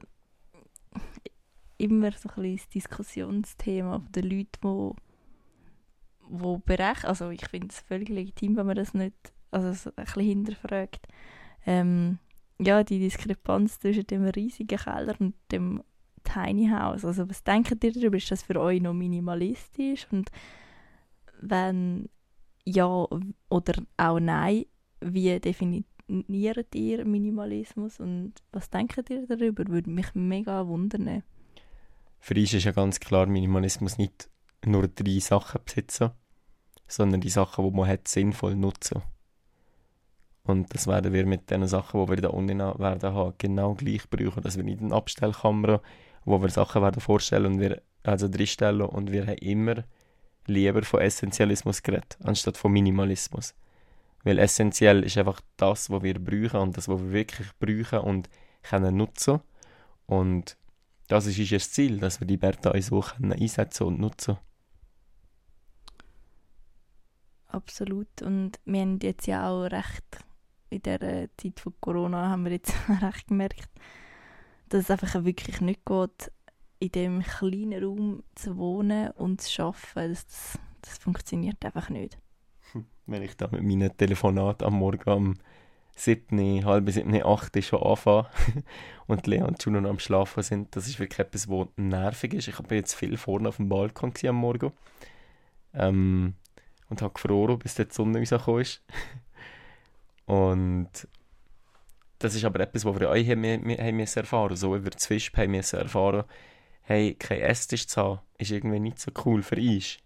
[1.78, 4.96] immer so ein bisschen Diskussionsthema von den Leuten, wo,
[6.22, 7.06] wo berechnen.
[7.06, 11.08] Also ich finde es völlig legitim, wenn man das nicht also so ein bisschen hinterfragt.
[11.68, 12.18] Ähm,
[12.60, 15.84] ja, die Diskrepanz zwischen dem riesigen Keller und dem
[16.24, 17.06] Tiny House.
[17.06, 18.18] Also was denkt ihr darüber?
[18.18, 20.08] Ist das für euch noch minimalistisch?
[20.12, 20.32] Und
[21.42, 22.10] wenn
[22.66, 23.08] ja
[23.50, 24.66] oder auch nein,
[25.02, 25.86] wie definiert
[26.76, 29.66] ihr Minimalismus und was denkt ihr darüber?
[29.68, 31.24] Würde mich mega wundern.
[32.20, 34.30] Für uns ist ja ganz klar Minimalismus nicht
[34.66, 36.12] nur drei Sachen besitzen,
[36.88, 39.02] sondern die Sachen, die man hat, sinnvoll nutzen.
[40.46, 44.10] Und das werden wir mit den Sachen, die wir da unten werden haben, genau gleich
[44.10, 44.44] brauchen.
[44.44, 45.82] Dass wir nicht eine Abstellkamera,
[46.26, 49.84] wo wir Sachen werden vorstellen und wir also drinstellen und wir haben immer
[50.46, 53.56] lieber von Essentialismus geredet, anstatt von Minimalismus.
[54.24, 58.30] Weil essentiell ist einfach das, was wir brauchen und das, was wir wirklich brauchen und
[58.62, 59.42] können nutzen.
[60.06, 60.58] Und
[61.08, 64.38] das ist unser Ziel, dass wir die Berta so können einsetzen und nutzen
[67.48, 68.22] Absolut.
[68.24, 70.04] Und wir haben jetzt ja auch recht,
[70.72, 73.70] in der Zeit von Corona haben wir jetzt recht gemerkt,
[74.74, 76.32] dass es einfach wirklich nicht geht,
[76.80, 80.14] in dem kleinen Raum zu wohnen und zu arbeiten.
[80.14, 82.18] Das, das, das funktioniert einfach nicht.
[83.06, 85.34] Wenn ich da mit meinem Telefonat am Morgen um
[85.96, 88.28] 7, halb 7, 8 schon anfange
[89.08, 92.48] und Lea und Juno am Schlafen sind, das ist wirklich etwas, was nervig ist.
[92.48, 94.72] Ich habe jetzt viel vorne auf dem Balkon am Morgen
[95.76, 96.34] ähm,
[96.90, 98.82] und habe gefroren, bis die Sonne rausgekommen ist.
[100.26, 100.90] und
[102.24, 105.52] das ist aber etwas, was wir auch haben, haben erfahren So über das Fisch haben
[105.52, 106.24] wir erfahren,
[106.84, 109.98] hey, kein Esstisch zu haben, ist irgendwie nicht so cool für uns.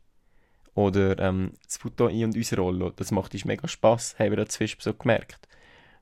[0.73, 4.57] Oder ähm, das Foto ein- und ausrollen, das macht uns mega Spass, haben wir das
[4.57, 5.47] Fisch so gemerkt.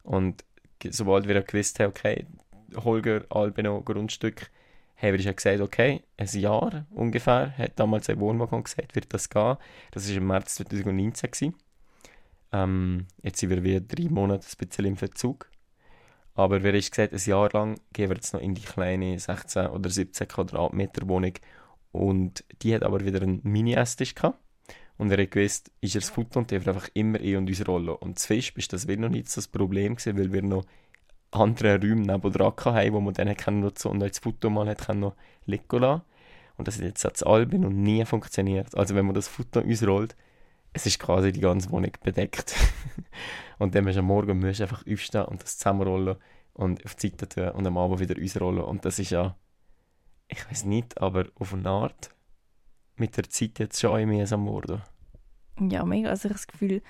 [0.03, 0.45] Und
[0.89, 2.25] sobald wir gewusst haben, okay,
[2.75, 4.49] Holger, Albino, Grundstück,
[4.95, 9.57] haben wir gesagt, okay, ein Jahr ungefähr, hat damals ein Wohnwagen gesagt, wird das gehen.
[9.91, 11.55] Das war im März 2019.
[12.53, 15.49] Ähm, jetzt sind wir wieder drei Monate ein im Verzug.
[16.35, 19.67] Aber wir haben gesagt, ein Jahr lang gehen wir jetzt noch in die kleine 16
[19.67, 21.33] oder 17 Quadratmeter Wohnung.
[21.91, 24.37] Und die hat aber wieder einen Mini-Esstisch gehabt.
[24.97, 27.67] Und wir haben gewusst, ist er das Futter und haben einfach immer eh und uns
[27.67, 27.95] rollen.
[27.95, 30.65] Und das Fisch ist das wieder noch nicht so das Problem gewesen, weil wir noch
[31.31, 35.15] andere Räume nebendran hatten, wo man dann können nutzen und das Foto mal hat noch
[35.45, 36.03] liegen lassen.
[36.57, 38.75] Und das hat jetzt das Albin und nie funktioniert.
[38.75, 40.15] Also wenn man das Foto ausrollt,
[40.75, 42.53] es ist quasi die ganze Wohnung bedeckt.
[43.59, 46.17] und dann musst du am Morgen musst einfach aufstehen und das zusammenrollen
[46.53, 48.63] und auf die Seite tun und am Abend wieder ausrollen.
[48.63, 49.37] Und das ist ja,
[50.27, 52.09] ich weiß nicht, aber auf eine Art
[52.97, 54.81] mit der Zeit jetzt schon ein mühsam geworden.
[55.61, 56.09] Ja, mega.
[56.09, 56.81] Also ich habe das Gefühl,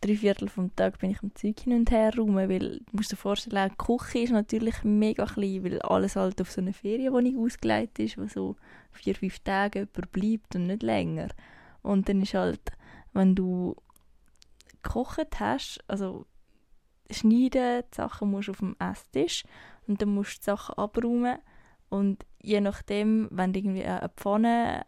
[0.00, 3.10] drei Viertel vom Tag bin ich am Zeug hin und her rum, weil du musst
[3.10, 7.44] dir vorstellen, die Küche ist natürlich mega klein, weil alles halt auf so eine Ferienwohnung
[7.44, 8.54] ausgelegt ist, wo so
[8.92, 11.28] vier, fünf Tage bleibt und nicht länger.
[11.82, 12.60] Und dann ist halt
[13.16, 13.76] wenn du
[14.82, 16.26] gekocht hast, also
[17.10, 19.44] schneiden, die Sachen musst du auf dem Esstisch
[19.86, 21.38] und dann musst du die Sachen abräumen
[21.88, 24.86] und je nachdem, wenn du irgendwie eine Pfanne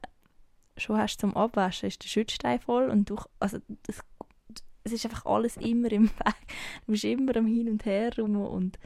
[0.76, 4.00] schon hast zum Abwaschen, ist der Schützstein voll und du, also das,
[4.84, 6.34] es ist einfach alles immer im Weg.
[6.86, 8.78] Du bist immer am Hin und Her rum und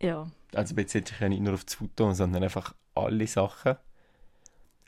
[0.00, 0.30] ja.
[0.54, 3.76] Also bezieht sich ja nicht nur auf das Foto, sondern einfach alle Sachen.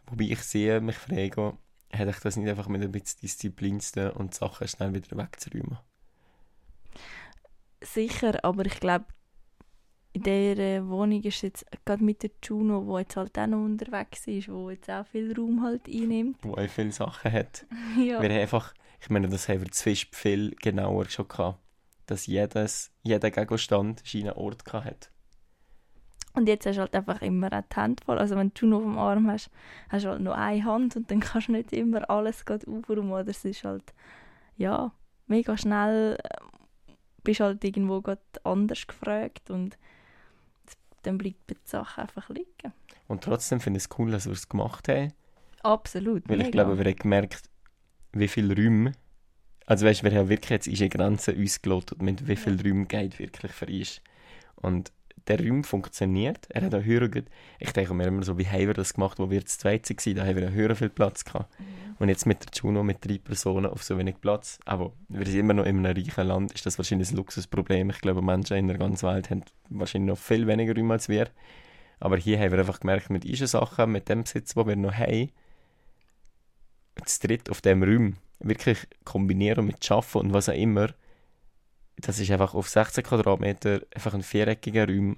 [0.07, 1.57] Wobei ich sehe, mich frage,
[1.90, 5.16] hätte ich das nicht einfach mit ein bisschen Disziplin zu tun und Sachen schnell wieder
[5.16, 5.79] wegzuräumen?
[7.81, 9.07] Sicher, aber ich glaube,
[10.12, 14.27] in dieser Wohnung ist jetzt gerade mit der Juno, wo jetzt halt auch noch unterwegs
[14.27, 16.38] ist, wo jetzt auch viel Raum halt einnimmt.
[16.42, 17.66] Wo auch viele Sachen hat.
[17.96, 18.20] ja.
[18.20, 21.61] Wir haben einfach, ich meine, das haben wir zu viel genauer schon gehabt,
[22.07, 25.11] dass jedes, jeder Gegenstand einen Ort hat.
[26.35, 28.19] Und jetzt hast du halt einfach immer eine Hand voll.
[28.19, 29.51] Also wenn du noch auf dem Arm hast,
[29.88, 33.11] hast du halt nur eine Hand und dann kannst du nicht immer alles aufräumen.
[33.11, 33.95] Oder es ist halt,
[34.57, 34.93] ja,
[35.27, 36.29] mega schnell äh,
[37.25, 39.79] bist halt irgendwo gerade anders gefragt und
[41.03, 42.73] dann bleibt die Sache einfach liegen.
[43.07, 45.12] Und trotzdem finde ich es cool, dass wir es gemacht haben.
[45.62, 46.49] Absolut, Weil mega.
[46.49, 47.49] ich glaube, wir haben gemerkt,
[48.12, 48.93] wie viele Räume,
[49.67, 52.62] also weißt, wir haben wirklich jetzt eine Grenze ausgelotet, mit wie viele ja.
[52.62, 54.01] Räume geht wirklich für uns.
[54.57, 54.93] Und
[55.27, 56.47] der Raum funktioniert.
[56.51, 57.11] Er hat auch höher
[57.59, 60.15] Ich denke mir immer so, wie haben wir das gemacht, wo wir zu zweit waren,
[60.15, 61.59] da haben wir höher viel Platz gehabt.
[61.59, 61.65] Mhm.
[61.99, 65.41] Und jetzt mit der Juno mit drei Personen auf so wenig Platz, aber wir sind
[65.41, 67.91] immer noch in einem reichen Land, ist das wahrscheinlich ein Luxusproblem.
[67.91, 71.29] Ich glaube, Menschen in der ganzen Welt haben wahrscheinlich noch viel weniger Räume als wir.
[71.99, 74.95] Aber hier haben wir einfach gemerkt, mit diesen Sachen, mit dem Besitz, den wir noch
[74.95, 75.31] haben,
[76.95, 80.95] das dritt auf dem Raum wirklich kombinieren mit Arbeiten und was auch immer,
[82.01, 85.17] das ist einfach auf 16 Quadratmeter einfach ein viereckiger Raum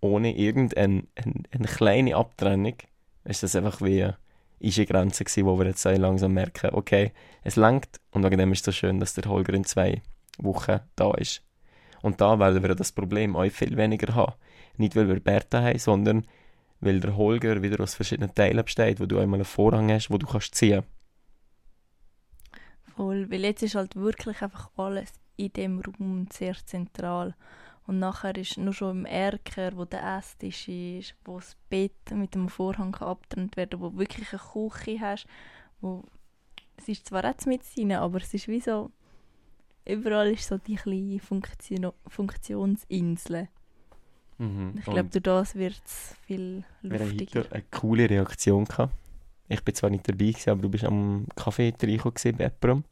[0.00, 2.74] ohne irgendeine eine, eine kleine Abtrennung.
[3.24, 8.00] Ist das einfach wie eine Grenze gewesen, wo wir jetzt langsam merken, okay, es langt
[8.10, 10.02] und wegen dem ist es so schön, dass der Holger in zwei
[10.38, 11.42] Wochen da ist.
[12.02, 14.34] Und da werden wir das Problem auch viel weniger haben.
[14.76, 16.26] Nicht, weil wir Bertha haben, sondern
[16.80, 20.18] weil der Holger wieder aus verschiedenen Teilen besteht, wo du einmal einen Vorhang hast, wo
[20.18, 20.82] du kannst ziehen.
[22.96, 25.12] Voll, weil jetzt ist halt wirklich einfach alles
[25.46, 27.34] in dem Raum sehr zentral.
[27.86, 32.34] Und nachher ist nur schon im Erker, wo der Esstisch ist, wo das Bett mit
[32.34, 35.26] dem Vorhang abgetrennt werden wo du wirklich eine Küche hast,
[35.80, 36.04] wo
[36.76, 38.90] es ist zwar auch mit rein, aber es ist wie so,
[39.84, 43.48] überall ist so die kleine Funktion Funktionsinsel.
[44.38, 44.74] Mhm.
[44.78, 47.40] Ich glaube, durch das wird es viel wir haben luftiger.
[47.40, 48.94] heute eine coole Reaktion gehabt.
[49.48, 52.84] Ich bin zwar nicht dabei, gewesen, aber du bist am Café reingekommen bei jemandem.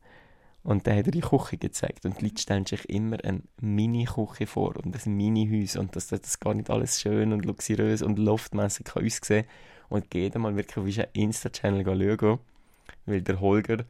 [0.63, 2.05] Und dann hat er die Küche gezeigt.
[2.05, 5.77] Und die Leute stellen sich immer eine Mini-Küche vor und ein Mini-Haus.
[5.77, 9.47] Und dass das gar nicht alles schön und luxuriös und loftmässig kann aussehen
[9.89, 12.41] Und jeder mal wirklich auf unseren Insta-Channel schauen.
[13.07, 13.85] Weil der Holger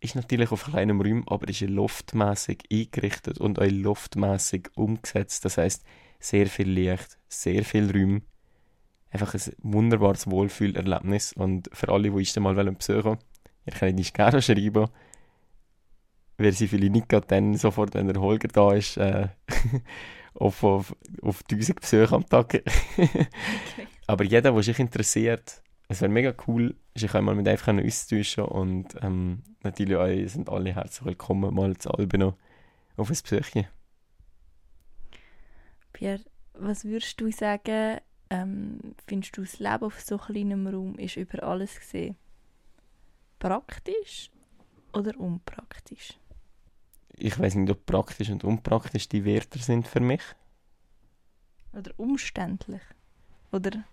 [0.00, 5.44] ist natürlich auf kleinem Raum, aber ist loftmässig eingerichtet und auch loftmässig umgesetzt.
[5.44, 5.84] Das heißt
[6.18, 8.22] sehr viel Licht, sehr viel Räume.
[9.10, 11.32] Einfach ein wunderbares Wohlfühlerlebnis.
[11.34, 13.18] Und für alle, die dann mal besuchen wollen,
[13.66, 14.88] ihr könnt uns gerne schreiben.
[16.40, 19.28] Wer sie vielleicht nicht gerade dann sofort, wenn der Holger da ist, äh,
[20.34, 22.62] auf, auf, auf 1000 Besuche am Tag.
[24.06, 28.86] Aber jeder, der sich interessiert, es wäre mega cool, sich einmal mit einfach austauschen und
[29.02, 32.38] ähm, natürlich auch sind alle herzlich willkommen, mal zu Albino
[32.96, 33.66] auf ein Besuchchen.
[35.92, 36.24] Pierre,
[36.54, 37.98] was würdest du sagen,
[38.30, 42.16] ähm, findest du das Leben auf so kleinem Raum ist über alles gesehen
[43.38, 44.30] praktisch
[44.94, 46.19] oder unpraktisch?
[47.22, 50.22] Ich weiß nicht, ob praktisch und unpraktisch die Wörter sind für mich.
[51.72, 52.80] Oder umständlich?
[53.52, 53.84] Oder,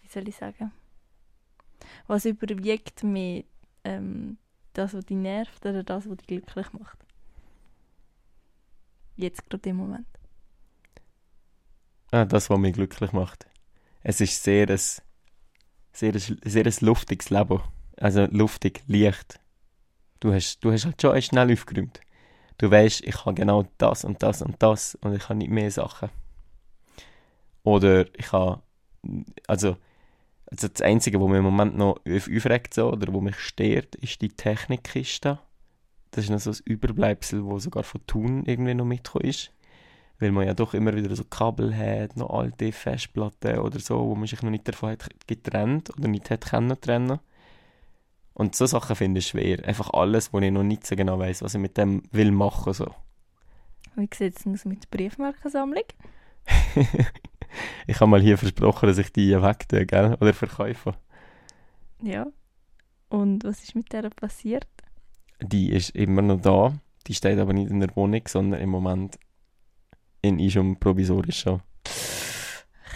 [0.00, 0.72] wie soll ich sagen?
[2.06, 3.42] Was überwiegt mehr
[3.84, 4.38] ähm,
[4.74, 6.98] das, was dich nervt oder das, was dich glücklich macht?
[9.16, 10.06] Jetzt gerade im Moment.
[12.12, 13.46] Ah, das, was mich glücklich macht.
[14.02, 14.78] Es ist sehr ein,
[15.92, 17.60] sehr, ein, sehr ein luftiges Leben.
[17.96, 19.40] Also luftig, leicht.
[20.20, 22.00] Du hast, du hast halt schon schnell aufgeräumt.
[22.62, 25.68] Du weißt, ich habe genau das und das und das und ich habe nicht mehr
[25.68, 26.10] Sachen.
[27.64, 28.62] Oder ich habe,
[29.48, 29.76] also,
[30.46, 33.96] also das Einzige, was mich im Moment noch auf- aufregt so, oder wo mich stört,
[33.96, 35.40] ist die Technikkiste.
[36.12, 39.50] Das ist noch so ein Überbleibsel, wo sogar von Thun irgendwie noch mitgekommen ist.
[40.20, 44.14] Weil man ja doch immer wieder so Kabel hat, noch alte Festplatten oder so, wo
[44.14, 47.18] man sich noch nicht davon hat getrennt oder nicht hat können.
[48.34, 49.64] Und so Sachen finde ich schwer.
[49.64, 52.72] Einfach alles, wo ich noch nicht so genau weiß, was ich mit dem will machen
[52.72, 52.86] so.
[53.94, 55.84] Wie sieht es aus mit der Briefmarkensammlung?
[57.86, 60.16] ich habe mal hier versprochen, dass ich die wegtue, gell?
[60.20, 60.94] Oder verkaufe.
[62.02, 62.26] Ja.
[63.10, 64.66] Und was ist mit der passiert?
[65.42, 66.72] Die ist immer noch da.
[67.06, 69.18] Die steht aber nicht in der Wohnung, sondern im Moment
[70.22, 71.62] in Ischum provisorisch schon.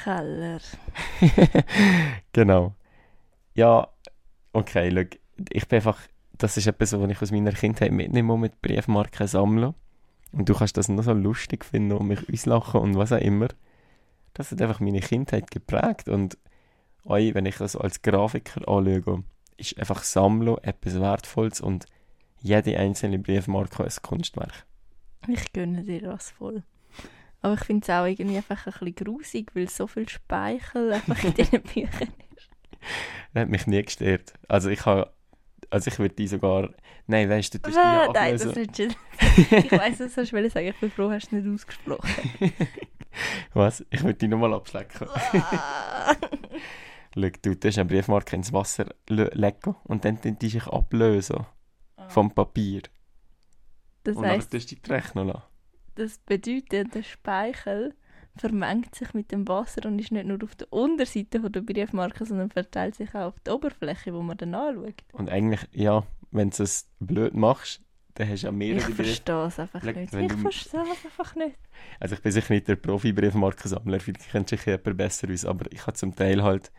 [0.03, 0.61] Keller.
[2.33, 2.75] genau.
[3.55, 3.88] Ja,
[4.53, 5.18] okay, schau,
[5.51, 6.01] ich bin einfach,
[6.33, 9.75] das ist etwas, was ich aus meiner Kindheit mitnehme, mit Briefmarken sammeln.
[10.33, 13.49] Und du kannst das noch so lustig finden und mich auslachen und was auch immer.
[14.35, 16.37] Das hat einfach meine Kindheit geprägt und
[17.05, 19.25] auch wenn ich das als Grafiker anschaue,
[19.57, 21.87] ist einfach Sammeln etwas Wertvolles und
[22.40, 24.66] jede einzelne Briefmarke ein Kunstwerk.
[25.29, 26.62] Ich gönne dir das voll.
[27.40, 31.22] Aber ich finde es auch irgendwie einfach ein bisschen grusig, weil so viel Speichel einfach
[31.25, 32.51] in diesen Büchern ist.
[33.33, 34.35] Das hat mich nie gestört.
[34.49, 35.11] Also ich habe,
[35.71, 36.71] also ich würde die sogar,
[37.07, 38.79] nein, weißt du, du tust die Ah, ja nein, das nicht
[39.64, 40.66] Ich weiss, was du sagen.
[40.69, 42.11] Ich bin froh, hast du es nicht ausgesprochen.
[43.55, 43.85] Was?
[43.90, 45.09] Ich würde die nochmal abschlecken.
[45.09, 46.14] Ah.
[47.14, 51.47] Schau, du tust eine Briefmarke ins Wasser le- legen und dann tun die sich ablösen
[52.09, 52.83] vom Papier.
[54.05, 55.42] das und dann heisst, tust du die rechnen lassen.
[55.95, 57.95] das bedeutet, der Speichel
[58.38, 62.25] vermengt sich mit dem Wasser und ist nicht nur auf der Unterseite von der Briefmarke,
[62.25, 64.94] sondern verteilt sich auch auf die Oberfläche, wo man dann anschaut.
[65.12, 67.81] Und eigentlich, ja, wenn du es blöd machst,
[68.14, 69.05] dann hast du ja Ich mehrere Briefe.
[69.05, 69.96] verstehe es einfach nicht.
[69.96, 71.57] Ich du- verstehe es einfach nicht.
[72.01, 75.87] Also ich bin sicher nicht der Profi-Briefmarkensammler, vielleicht kennt sich jemand besser aus, aber ich
[75.87, 76.70] hatte zum Teil halt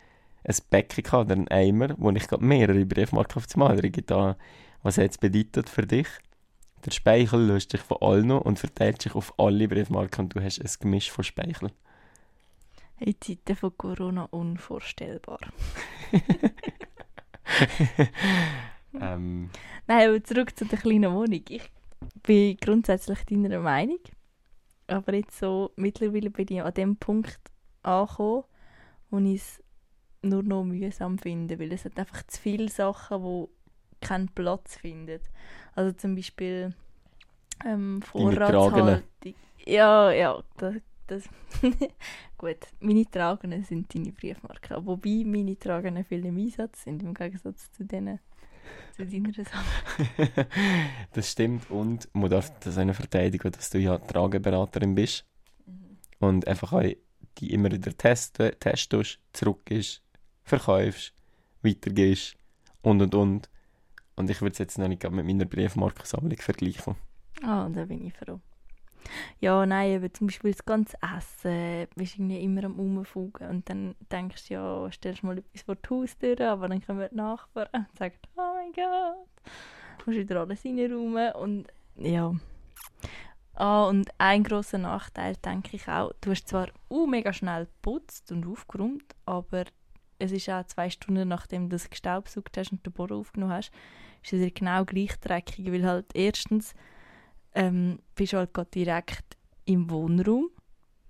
[0.44, 4.36] ein Becken gehabt, einen Eimer, wo ich gerade mehrere Briefmarken auf das Mal da
[4.82, 6.06] Was hat es bedeutet für dich?
[6.84, 10.60] Der Speichel löst dich von allen und verteilt sich auf alle Briefmarken und du hast
[10.60, 11.70] ein Gemisch von Speichel.
[13.00, 15.38] In Zeiten von Corona unvorstellbar.
[19.00, 19.50] ähm,
[19.86, 21.44] Nein, aber zurück zu der kleinen Wohnung.
[21.48, 21.70] Ich
[22.22, 24.00] bin grundsätzlich deiner Meinung.
[24.88, 27.38] Aber jetzt so, mittlerweile bin ich an dem Punkt
[27.82, 28.44] angekommen,
[29.10, 29.62] wo ich es
[30.22, 35.20] nur noch mühsam finde, weil es hat einfach zu viele Sachen, die keinen Platz finden.
[35.78, 36.74] Also zum Beispiel
[37.64, 39.00] ähm, Vorratshaltung.
[39.64, 40.74] Ja, ja, das,
[41.06, 41.28] das
[42.36, 42.56] gut.
[42.80, 44.84] Meine Tragenden sind deine Briefmarken.
[44.84, 48.18] Wobei meine Tragenden viel im Einsatz sind, im Gegensatz zu denen
[48.96, 50.48] zu deiner Sache.
[51.12, 55.24] das stimmt und man darf das auch verteidigen, dass du ja Trageberaterin bist
[55.64, 55.98] Mhm.
[56.18, 56.82] und einfach auch
[57.38, 60.02] die immer wieder testen, testest, zurückgehst,
[60.42, 61.14] verkaufst,
[61.62, 62.36] weitergehst
[62.82, 63.48] und und und.
[64.18, 66.96] Und ich würde es jetzt noch nicht mit meiner Briefmarkensammlung vergleichen.
[67.40, 68.40] Ah, da bin ich froh.
[69.38, 73.94] Ja, nein, eben zum Beispiel das ganze Essen, bist irgendwie immer am Rumfugen und dann
[74.10, 77.96] denkst du, ja, stellst mal etwas vor die Haustür, aber dann kommen die Nachbarn und
[77.96, 79.28] sagen, oh mein Gott,
[80.04, 82.34] musst wieder alles reinräumen und ja.
[83.54, 88.32] Ah, und ein grosser Nachteil, denke ich auch, du hast zwar uh, mega schnell geputzt
[88.32, 89.64] und aufgeräumt, aber
[90.18, 93.70] es ist auch zwei Stunden nachdem du das gestaubsaugt hast und den Boden aufgenommen hast,
[94.22, 96.74] ist es genau gleich dreckig, weil halt erstens
[97.54, 100.50] ähm, bist du halt gerade direkt im Wohnraum,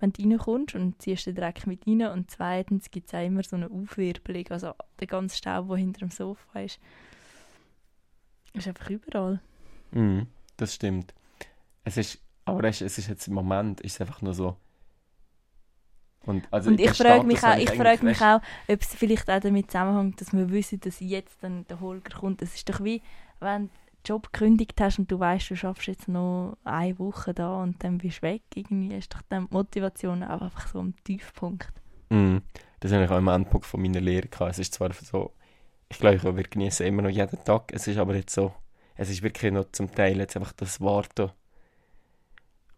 [0.01, 2.03] wenn du reinkommst und ziehst den Dreck mit rein.
[2.09, 6.01] Und zweitens gibt es auch immer so eine Aufwirbelung, also der ganze Staub, der hinter
[6.01, 6.79] dem Sofa ist,
[8.53, 9.41] ist einfach überall.
[9.91, 11.15] Mhm, das stimmt.
[11.85, 14.57] Es ist, aber es ist jetzt im Moment ist es einfach nur so.
[16.29, 19.41] Und, also und ich frage mich, auch, ich frage mich auch, ob es vielleicht auch
[19.41, 22.43] damit zusammenhängt, dass wir wissen, dass jetzt dann der Holger kommt.
[22.43, 23.01] Es ist doch wie,
[23.41, 23.71] wenn du den
[24.05, 27.97] Job gekündigt hast und du weißt, du schaffst jetzt noch eine Woche da und dann
[27.97, 28.43] bist du weg.
[28.55, 31.73] Irgendwie ist doch dann die Motivation auch einfach so am Tiefpunkt.
[32.11, 32.43] Mhm.
[32.81, 34.51] Das habe ich auch am Endpunkt von meiner Lehre gehabt.
[34.51, 35.33] Es ist zwar so,
[35.89, 37.73] ich glaube, ich wir genießen immer noch jeden Tag.
[37.73, 38.53] Es ist aber jetzt so,
[38.97, 41.31] es ist wirklich noch zum Teil jetzt einfach das Warten.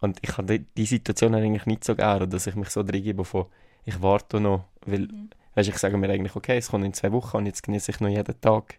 [0.01, 3.03] Und ich habe die, die Situation eigentlich nicht so gerne, dass ich mich so drin
[3.03, 3.47] gebe von,
[3.85, 5.31] ich warte noch, weil, Mhm.
[5.55, 8.01] weißt, ich sage mir eigentlich, okay, es kommt in zwei Wochen und jetzt genieße ich
[8.01, 8.79] noch jeden Tag.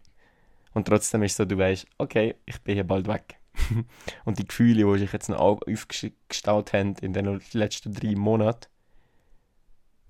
[0.73, 3.35] Und trotzdem ist es so, du weißt, okay, ich bin hier bald weg.
[4.25, 8.67] und die Gefühle, die sich jetzt noch au- aufgestaut haben in den letzten drei Monaten,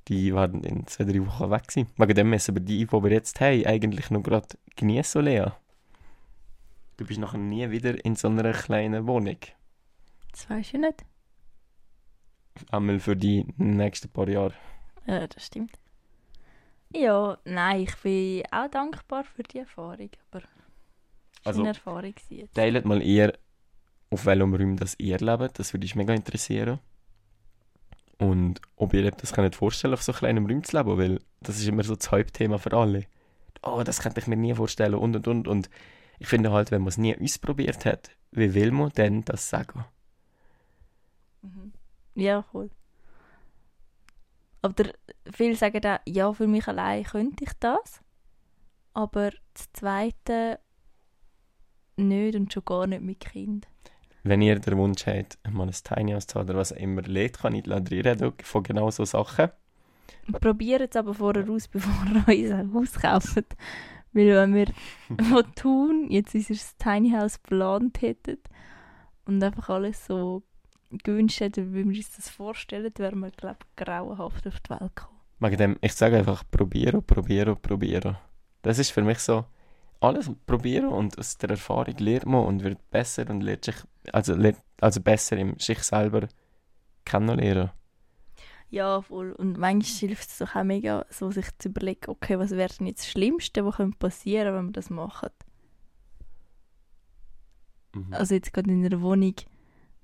[0.08, 1.88] die werden in zwei, drei Wochen weg sein.
[1.98, 5.46] Wegen dem müssen wir die, die wir jetzt haben, eigentlich noch gerade genießen, Lea.
[6.98, 9.38] Du bist nachher nie wieder in so einer kleinen Wohnung.
[10.32, 11.06] Das weisst du nicht.
[12.72, 14.54] Einmal für die nächsten paar Jahre.
[15.08, 15.72] Ja, das stimmt.
[16.94, 22.14] Ja, nein, ich bin auch dankbar für die Erfahrung, aber es war Also- eine Erfahrung
[22.30, 22.54] jetzt.
[22.56, 23.34] Teilt mal ihr,
[24.10, 25.58] auf welchem Raum das ihr lebt.
[25.58, 26.80] Das würde mich mega interessieren.
[28.20, 31.58] Und ob ihr euch das könnt vorstellen auf so kleinem Raum zu leben, weil das
[31.58, 33.06] ist immer so das Hauptthema für alle.
[33.64, 35.48] Oh, das könnte ich mir nie vorstellen und und und.
[35.48, 35.70] Und
[36.20, 39.86] ich finde halt, wenn man es nie ausprobiert hat, wie will man denn das sagen?
[41.42, 41.74] Mhm.
[42.16, 42.70] Ja, voll.
[44.62, 44.86] Aber
[45.32, 48.02] viele sagen auch, ja, für mich allein könnte ich das,
[48.94, 50.60] aber das Zweite
[51.98, 53.68] nicht und schon gar nicht mit Kind.
[54.24, 57.40] Wenn ihr den Wunsch habt, mal ein Tiny House zu haben oder was immer lädt,
[57.40, 59.50] kann ich reden von genau so Sachen.
[60.40, 63.56] Probiert es aber vorher aus, bevor ihr ein Haus kauft.
[64.14, 64.68] Weil wenn wir
[65.30, 68.38] von tun, jetzt unser Tiny House geplant hätten
[69.26, 70.44] und einfach alles so
[71.04, 74.96] gewünscht hätten, wie wir uns das vorstellen, wären wir, glaube ich, grauenhaft auf die Welt
[74.96, 75.20] gekommen.
[75.40, 78.18] Wegen dem, ich sage einfach, probieren, probieren, probieren.
[78.62, 79.46] Das ist für mich so,
[80.00, 83.76] alles probieren und aus der Erfahrung lernt man und wird besser und lernt sich,
[84.12, 86.28] also, lernt, also besser im sich selber
[87.06, 87.72] kennenlernen.
[88.70, 89.34] Ja, voll.
[89.34, 92.88] Und manchmal hilft es doch auch mega, so sich zu überlegen, okay, was wäre denn
[92.88, 95.30] jetzt das Schlimmste, was könnte passieren, wenn wir das machen?
[97.94, 98.14] Mhm.
[98.14, 99.36] Also jetzt gerade in einer Wohnung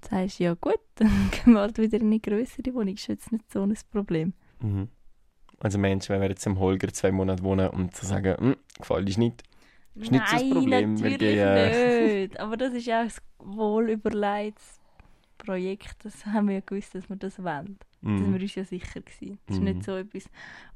[0.06, 2.94] sagst du, ja gut, dann gehen wir halt wieder in eine größere Wohnung.
[2.96, 4.34] ist jetzt nicht so ein Problem.
[4.62, 4.90] Mhm.
[5.60, 9.08] Also Menschen, wenn wir jetzt im Holger zwei Monate wohnen und so sagen, hm, gefällt
[9.10, 9.44] dir nicht,
[9.96, 12.40] Ist nicht so Nein, Problem, wir natürlich gehen- nicht.
[12.40, 14.80] Aber das ist ja ein wohlüberlegtes
[15.38, 15.96] Projekt.
[16.04, 17.78] Das haben wir ja gewusst, dass wir das wollen.
[18.02, 18.34] Da sind Mhm.
[18.36, 19.40] wir uns ja sicher gewesen.
[19.48, 19.66] Es ist Mhm.
[19.66, 20.26] nicht so etwas,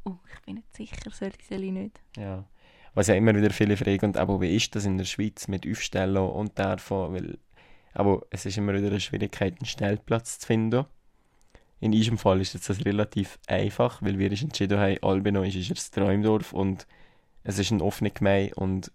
[0.05, 2.01] oh, ich bin nicht sicher, soll ich, soll ich nicht.
[2.17, 2.45] Ja.
[2.93, 5.69] Was ja immer wieder viele fragen, und aber wie ist das in der Schweiz mit
[5.69, 7.37] Aufstellen und davon, weil
[7.93, 10.85] aber es ist immer wieder eine Schwierigkeit, einen Stellplatz zu finden.
[11.79, 15.55] In unserem Fall ist jetzt das relativ einfach, weil wir uns entschieden haben, Albino ist
[15.55, 16.85] ein Träumdorf und
[17.43, 18.91] es ist eine offene Gemeinde und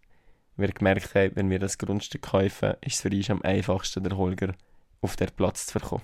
[0.57, 4.17] wir gemerkt haben, wenn wir das Grundstück kaufen, ist es für uns am einfachsten, der
[4.17, 4.55] Holger
[5.01, 6.03] auf den Platz zu bekommen.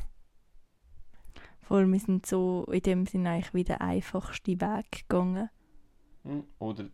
[1.60, 5.48] Voll, wir sind so in dem Sinne eigentlich wie der einfachste Weg gegangen.
[6.58, 6.86] Oder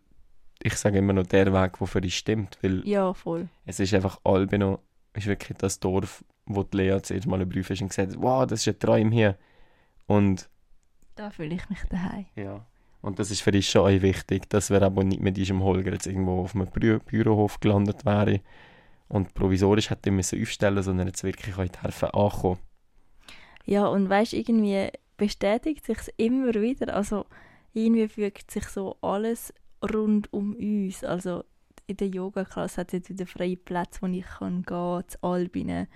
[0.61, 3.49] ich sage immer noch der Weg, der für uns stimmt, weil Ja, voll.
[3.65, 4.79] Es ist einfach Albino,
[5.13, 8.45] ist wirklich das Dorf, wo die Lea zuerst mal überprüft ist und gesagt hat, wow,
[8.45, 9.37] das ist ein Traum hier.
[10.07, 10.49] Und
[11.15, 12.25] Da fühle ich mich daheim.
[12.35, 12.65] ja.
[13.01, 15.93] Und das ist für uns schon auch wichtig, dass wir aber nicht mit diesem Holger
[15.93, 18.41] jetzt irgendwo auf einem Bü Bürohof gelandet wären
[19.07, 22.59] und provisorisch hätte müssen aufstellen, sondern jetzt wirklich auch helfen ankommen.
[23.65, 26.93] Ja, und weißt irgendwie bestätigt sich immer wieder.
[26.93, 27.25] Also
[27.73, 29.53] irgendwie fügt sich so alles
[29.93, 31.03] rund um uns.
[31.03, 31.45] Also
[31.89, 35.87] in der Yoga-Klasse hat es jetzt wieder freie Plätze, wo ich kann gehen zu Albine.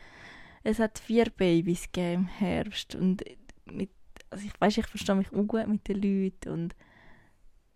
[0.63, 3.23] Es hat vier Babys gegeben im Herbst und
[3.65, 3.91] mit,
[4.29, 6.75] also ich weiß, ich verstehe mich auch gut mit den Leuten und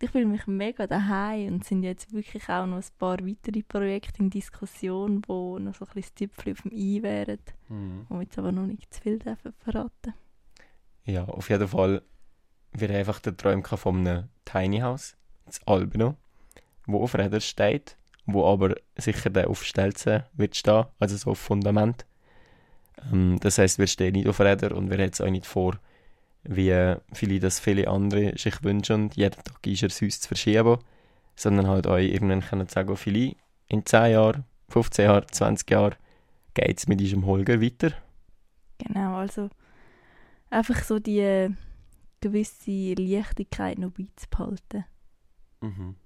[0.00, 4.20] ich fühle mich mega daheim und sind jetzt wirklich auch noch ein paar weitere Projekte
[4.22, 8.06] in Diskussion, wo noch so ein bisschen das Tüpfchen auf dem I wären, Mhm.
[8.08, 9.18] wo jetzt aber noch nicht zu viel
[9.58, 10.14] verraten.
[11.04, 12.02] Ja, auf jeden Fall.
[12.72, 15.16] Wir haben einfach Traum gehabt von einem Tiny House,
[15.46, 16.16] das Albino,
[16.86, 17.97] wo auf Rädern steht,
[18.28, 22.06] wo aber sicher der auf Stelzen wird stehen, also so auf Fundament.
[23.10, 25.78] Ähm, das heißt, wir stehen nicht auf Rädern und wir haben jetzt auch nicht vor,
[26.44, 30.78] wie viele das viele andere sich wünschen, jeden Tag ist er Haus zu verschieben,
[31.36, 33.34] sondern halt euch irgendwann können sagen, viele
[33.66, 35.94] in 10 Jahren, 15 Jahren, 20 Jahren
[36.54, 37.92] geht es mit diesem Holger weiter.
[38.78, 39.48] Genau, also
[40.50, 41.48] einfach so die
[42.20, 44.84] gewisse Leichtigkeit noch beizubehalten.
[45.60, 45.96] Mhm.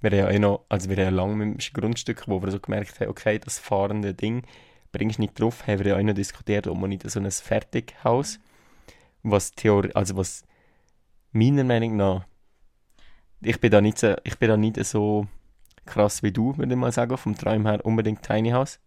[0.00, 2.58] Wir haben ja eh noch, also wir haben lange mit dem Grundstück, wo wir so
[2.58, 4.42] gemerkt haben, okay, das fahrende Ding
[4.92, 7.30] bringst du nicht drauf, haben wir ja auch noch diskutiert, ob man nicht so ein
[7.30, 8.40] Fertighaus,
[9.22, 10.44] was Theorie, also was
[11.32, 12.24] meiner Meinung nach,
[13.42, 15.26] ich bin da nicht so, ich bin da nicht so
[15.86, 18.80] krass wie du, würde ich mal sagen, vom Traum her unbedingt Tiny House,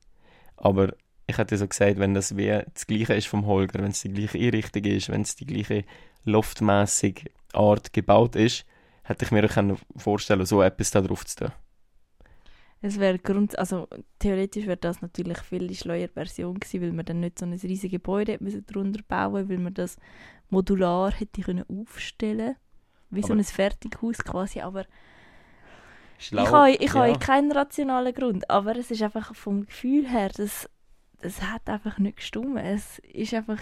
[0.57, 0.93] aber
[1.27, 4.11] ich hätte so gesagt, wenn das wie das gleiche ist vom Holger, wenn es die
[4.11, 5.85] gleiche Einrichtung ist, wenn es die gleiche
[6.25, 8.65] loftmäßige Art gebaut ist,
[9.03, 11.51] hätte ich mir auch können vorstellen so etwas da drauf zu tun.
[12.81, 13.87] Es wäre Grund, also
[14.19, 17.53] theoretisch wäre das natürlich viel die schleuer Version gewesen, weil man dann nicht so ein
[17.53, 19.97] riesiges Gebäude hätte müssen drunter bauen, weil man das
[20.49, 22.55] modular hätte können aufstellen,
[23.09, 24.59] wie so Aber- ein Fertighaus quasi.
[24.59, 24.85] Aber
[26.17, 27.17] Schlau, ich habe ich habe ja.
[27.17, 30.69] keinen rationalen Grund, aber es ist einfach vom Gefühl her, das,
[31.21, 32.59] das hat einfach nicht gestimmt.
[32.61, 33.61] Es ist einfach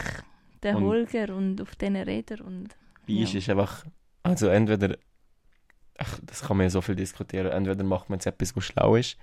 [0.63, 2.75] der Und- Holger und auf diesen Rädern und
[3.07, 3.37] uns Ja.
[3.39, 3.85] ist einfach,
[4.23, 4.97] also entweder,
[6.01, 8.95] ach, das kann man ja so viel diskutieren, entweder macht man jetzt etwas, was schlau
[8.95, 9.17] ist,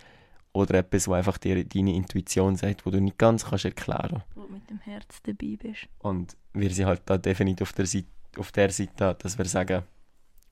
[0.52, 4.22] oder etwas, wo einfach dir deine Intuition sagt, wo du nicht ganz kannst erklären.
[4.34, 5.88] wo du mit dem Herz dabei bist.
[5.98, 8.06] Und wir sind halt da definitiv auf der Seite,
[8.36, 9.82] auf der Seite, dass wir sagen,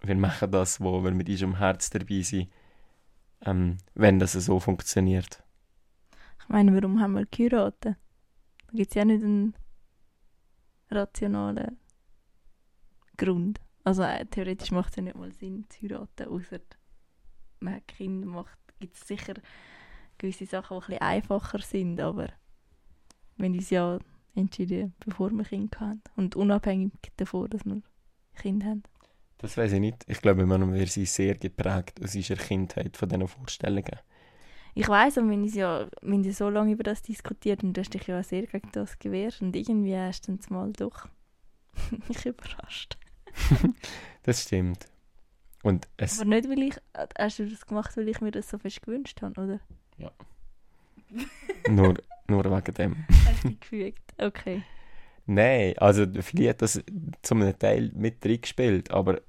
[0.02, 2.48] wir machen das, wo wir mit unserem Herz dabei sind,
[3.44, 5.42] ähm, wenn das so funktioniert.
[6.40, 7.96] Ich meine, warum haben wir geheiratet?
[8.66, 9.54] Da gibt es ja nicht einen
[10.90, 11.78] rationalen
[13.16, 13.60] Grund.
[13.86, 16.58] Also äh, theoretisch macht es ja nicht mal Sinn zu heiraten, außer
[17.60, 19.34] man hat Kinder, macht gibt es sicher
[20.18, 22.30] gewisse Sachen, die ein bisschen einfacher sind, aber
[23.36, 24.00] wir haben uns ja
[24.34, 27.80] entschieden, bevor wir Kinder hatten und unabhängig davon, dass wir
[28.34, 28.82] Kinder haben.
[29.38, 30.04] Das weiß ich nicht.
[30.08, 34.00] Ich glaube, wir wir sind sehr geprägt aus unserer Kindheit von diesen Vorstellungen.
[34.74, 37.82] Ich weiß, und haben uns ja, haben ja so lange über das diskutiert und du
[37.82, 41.06] hast dich ja auch sehr gegen das gewehrt und irgendwie hast du dann mal doch
[42.08, 42.96] mich überrascht.
[44.22, 44.86] Das stimmt.
[45.62, 46.74] Und es, Aber nicht, weil ich,
[47.18, 49.60] hast du das gemacht, weil ich mir das so fest gewünscht habe, oder?
[51.68, 51.94] nur,
[52.28, 53.04] nur wegen dem.
[53.24, 54.02] Hast du gefügt?
[54.18, 54.62] Okay.
[55.26, 56.82] Nein, also vielleicht hat das
[57.22, 59.20] zum einem Teil mit reingespielt, aber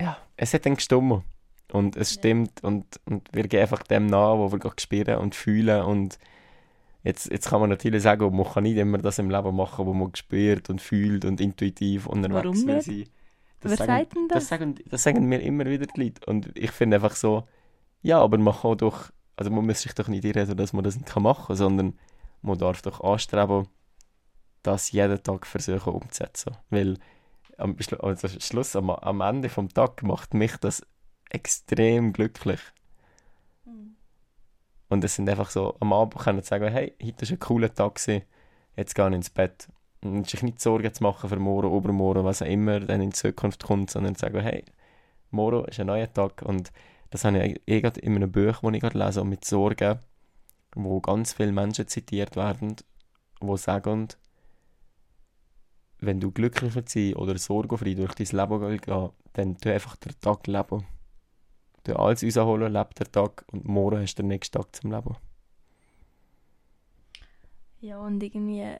[0.00, 1.22] ja, es hat dann gestimmt.
[1.70, 2.20] Und es Ja.
[2.20, 6.18] stimmt und, und wir gehen einfach dem nach, wo wir gerade spüren und fühlen und
[7.08, 9.94] jetzt, jetzt kann man natürlich sagen, man kann nicht immer das im Leben machen, wo
[9.94, 13.04] man spürt und fühlt und intuitiv unterwegs Warum will sein.
[13.60, 14.38] Wer sagen, sagt denn das?
[14.38, 14.48] das?
[14.48, 17.44] sagen, das sagen mir immer wieder die Leute und ich finde einfach so,
[18.02, 20.96] ja, aber man kann doch, also man muss sich doch nicht irren, dass man das
[20.96, 21.98] nicht kann machen kann, sondern
[22.42, 23.66] man darf doch anstreben,
[24.62, 26.56] das jeden Tag versuchen umzusetzen.
[26.70, 26.98] Weil
[27.56, 30.86] am Schlu- also Schluss, am, am Ende vom Tag macht mich das
[31.30, 32.60] extrem glücklich.
[34.88, 37.74] Und es sind einfach so, am Abend können sie sagen, hey, heute war ein cooler
[37.74, 38.00] Tag,
[38.76, 39.68] jetzt gehe ich ins Bett.
[40.02, 43.64] Und sich nicht Sorgen zu machen für morgen, übermorgen, was auch immer dann in Zukunft
[43.64, 44.64] kommt, sondern zu sagen, hey,
[45.30, 46.42] morgen ist ein neuer Tag.
[46.42, 46.70] Und
[47.10, 49.98] das habe ich eh gerade in einem Buch, das ich gerade lese, mit Sorgen,
[50.74, 52.76] wo ganz viele Menschen zitiert werden,
[53.42, 54.08] die sagen,
[56.00, 60.18] wenn du glücklich willst sein oder sorgenfrei durch dein Leben gehen, dann tu einfach den
[60.20, 60.84] Tag leben.
[61.84, 65.16] Du alles rausholen, leb den Tag und morgen hast du den nächsten Tag zum Leben.
[67.80, 68.76] Ja, und irgendwie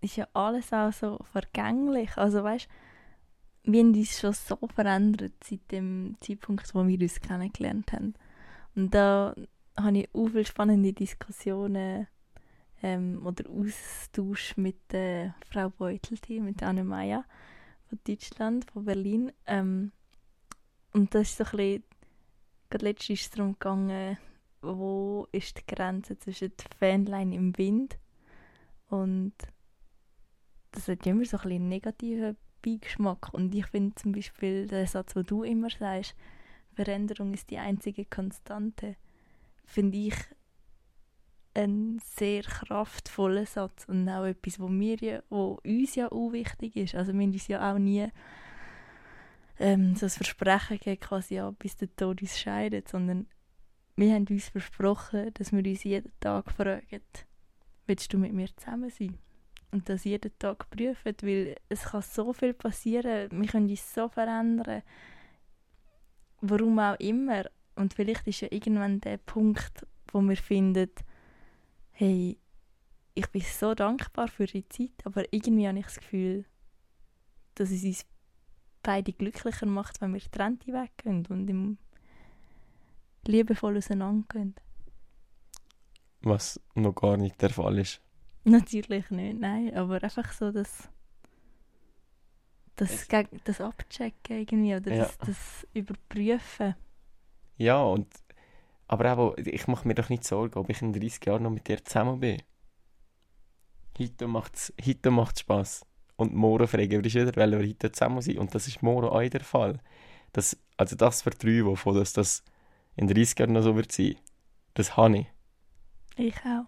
[0.00, 2.16] ist ja alles auch so vergänglich.
[2.16, 2.68] Also weißt
[3.64, 8.14] wir haben uns schon so verändert seit dem Zeitpunkt, wo wir uns kennengelernt haben.
[8.74, 9.34] Und da
[9.76, 12.06] habe ich auch viele spannende Diskussionen
[12.82, 17.24] ähm, oder Austausch mit der Frau Beutelti, mit Anne-Maja
[17.88, 19.32] von Deutschland, von Berlin.
[19.46, 19.92] Ähm,
[20.92, 21.84] und das ist so ein bisschen,
[22.70, 24.18] gerade letztens ist es darum gegangen,
[24.60, 27.98] wo ist die Grenze zwischen Fanline im Wind?
[28.88, 29.34] Und
[30.72, 33.32] das hat immer so ein bisschen einen negativen Beigeschmack.
[33.32, 36.14] Und ich finde zum Beispiel den Satz, den du immer sagst,
[36.74, 38.96] Veränderung ist die einzige Konstante,
[39.64, 40.14] finde ich
[41.54, 43.84] ein sehr kraftvoller Satz.
[43.86, 46.94] Und auch etwas, wo mir ja, wo uns ja auch wichtig ist.
[46.94, 48.06] Also wir haben uns ja auch nie
[49.58, 53.26] ähm, so ein Versprechen gegeben, quasi ja, bis der Tod uns scheidet, sondern
[53.96, 57.02] wir haben uns versprochen, dass wir uns jeden Tag fragen,
[57.86, 59.18] willst du mit mir zusammen sein?
[59.70, 64.08] Und das jeden Tag prüfen, weil es kann so viel passieren, wir können uns so
[64.08, 64.82] verändern,
[66.40, 67.44] warum auch immer.
[67.74, 70.90] Und vielleicht ist ja irgendwann der Punkt, wo wir finden,
[71.90, 72.38] hey,
[73.14, 76.44] ich bin so dankbar für die Zeit, aber irgendwie habe ich das Gefühl,
[77.56, 78.06] dass es uns
[78.88, 81.76] beide glücklicher macht, wenn wir getrennt weggehen und im
[83.26, 84.54] liebevoll auseinandergehen.
[86.22, 88.00] Was noch gar nicht der Fall ist.
[88.44, 90.88] Natürlich nicht, nein, aber einfach so das
[92.76, 93.08] das, Es-
[93.44, 95.02] das Abchecken irgendwie oder Ja.
[95.04, 96.74] das, das Überprüfen.
[97.56, 98.08] Ja, und
[98.86, 101.68] aber auch, ich mache mir doch nicht Sorgen, ob ich in 30 Jahren noch mit
[101.68, 102.40] dir zusammen bin.
[103.98, 105.84] Heute macht's, heute macht's Spass.
[106.18, 108.38] Und morgen fragen wir uns wieder, weil wir heute zusammen sind.
[108.38, 109.78] Und das ist morgen auch der Fall.
[110.32, 112.42] Das, also das Vertrauen, wovon dass das
[112.96, 114.16] in 30 Jahren noch so wird sein,
[114.74, 115.26] das habe ich.
[116.16, 116.66] Ich auch.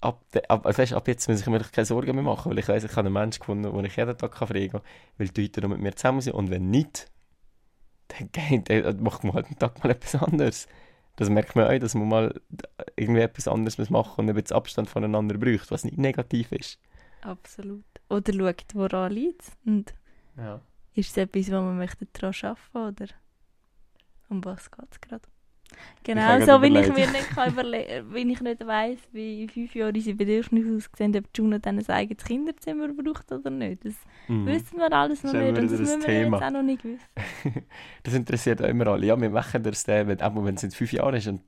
[0.00, 2.58] Ab, de, ab, also weißt, ab jetzt muss ich mir keine Sorgen mehr machen, weil
[2.58, 4.80] ich weiß, ich habe einen Menschen gefunden, den ich jeden Tag fragen kann,
[5.18, 6.32] will du heute noch mit mir zusammen sein?
[6.32, 7.12] Und wenn nicht,
[8.08, 10.66] dann, dann macht man halt einen Tag mal etwas anderes.
[11.16, 12.40] Das merkt man auch, dass man mal
[12.96, 16.80] irgendwie etwas anderes muss machen und ein bisschen Abstand voneinander braucht, was nicht negativ ist.
[17.20, 17.84] Absolut.
[18.12, 19.52] Oder schaut, woran liegt es.
[19.64, 19.94] Und
[20.36, 20.60] Ja.
[20.94, 22.34] ist es etwas, wo man möchte daran
[22.74, 23.12] arbeiten oder
[24.28, 25.22] um was geht es gerade?
[26.04, 29.74] Genau, so wenn ich mir nicht kann überle- wenn ich nicht weiss, wie in fünf
[29.74, 33.82] Jahren unsere Bedürfnisse aussehen, ob Juno dann ein eigenes Kinderzimmer braucht oder nicht.
[33.84, 33.94] Das
[34.28, 34.46] Mhm.
[34.46, 36.36] wissen wir alles noch Das ist nicht und das ein müssen wir Thema.
[36.38, 37.06] jetzt auch noch nicht wissen.
[38.02, 39.06] Das interessiert auch immer alle.
[39.06, 41.26] Ja, wir machen das dann, wenn, auch wenn es in fünf Jahren ist.
[41.28, 41.40] Und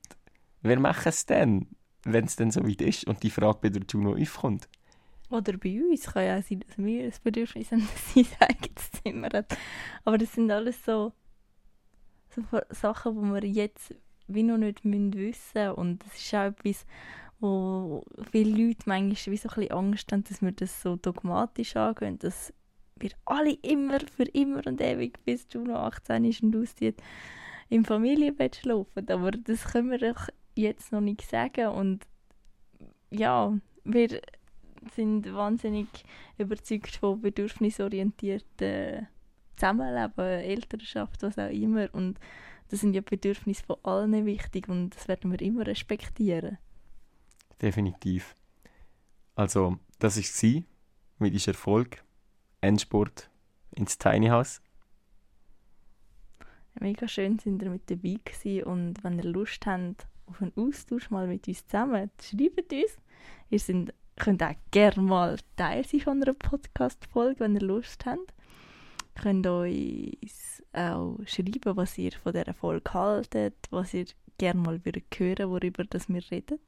[0.62, 1.66] wir machen es dann,
[2.04, 4.68] wenn es dann so weit ist und die Frage bei der Juno aufkommt.
[5.30, 8.48] Oder bei uns kann ja auch sein, dass wir das Bedürfnis haben, dass sie ein
[8.48, 9.56] eigenes Zimmer hat.
[10.04, 11.12] Aber das sind alles so,
[12.30, 13.94] so Sachen, die wir jetzt
[14.26, 16.86] wie noch nicht müssen wissen Und das ist auch etwas,
[17.40, 21.76] wo viele Leute manchmal wie so ein bisschen Angst haben, dass wir das so dogmatisch
[21.76, 22.52] angehen, dass
[22.96, 27.02] wir alle immer, für immer und ewig, bis Juno 18 ist und auszieht,
[27.68, 29.08] im Familienbett schlafen.
[29.08, 31.68] Aber das können wir doch jetzt noch nicht sagen.
[31.68, 32.06] Und
[33.10, 33.52] ja,
[33.84, 34.20] wir
[34.92, 35.88] sind wahnsinnig
[36.38, 39.08] überzeugt von bedürfnisorientierten
[39.56, 41.88] Zusammenleben, Elternschaft, was auch immer.
[41.92, 42.18] Und
[42.68, 46.58] das sind ja Bedürfnisse von allen wichtig und das werden wir immer respektieren.
[47.60, 48.34] Definitiv.
[49.34, 50.42] Also, das war es
[51.18, 52.04] mit unserem Erfolg.
[52.60, 53.30] Endspurt
[53.72, 54.62] ins Tiny House.
[56.80, 61.10] Mega schön sind ihr mit dabei gewesen und wenn ihr Lust habt auf einen Austausch
[61.10, 62.98] mal mit uns zusammen, schreibt uns.
[63.50, 68.32] Ihr sind, könnt auch gerne mal Teil sein von einer Podcast-Folge, wenn ihr Lust habt.
[69.16, 74.06] Ihr könnt uns auch schreiben, was ihr von dieser Folge haltet, was ihr
[74.38, 76.58] gerne mal würdet hören worüber das wir reden.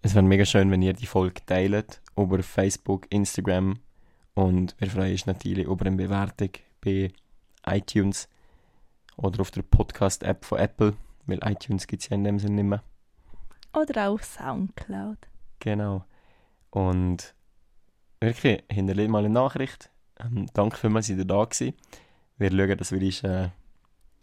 [0.00, 3.78] Es wäre mega schön, wenn ihr die Folge teilt über Facebook, Instagram
[4.34, 7.10] und wir freuen uns natürlich über eine Bewertung bei
[7.66, 8.28] iTunes
[9.16, 10.94] oder auf der Podcast-App von Apple,
[11.26, 12.82] weil iTunes gibt es ja in dem Sinne nicht mehr.
[13.74, 15.18] Oder auch auf Soundcloud.
[15.60, 16.04] Genau.
[16.70, 17.34] Und
[18.20, 19.90] wirklich, hinterlegt mal eine Nachricht.
[20.20, 21.74] Ähm, danke vielmals, dass ihr da gewesen.
[22.36, 23.48] Wir schauen, dass wir uns äh,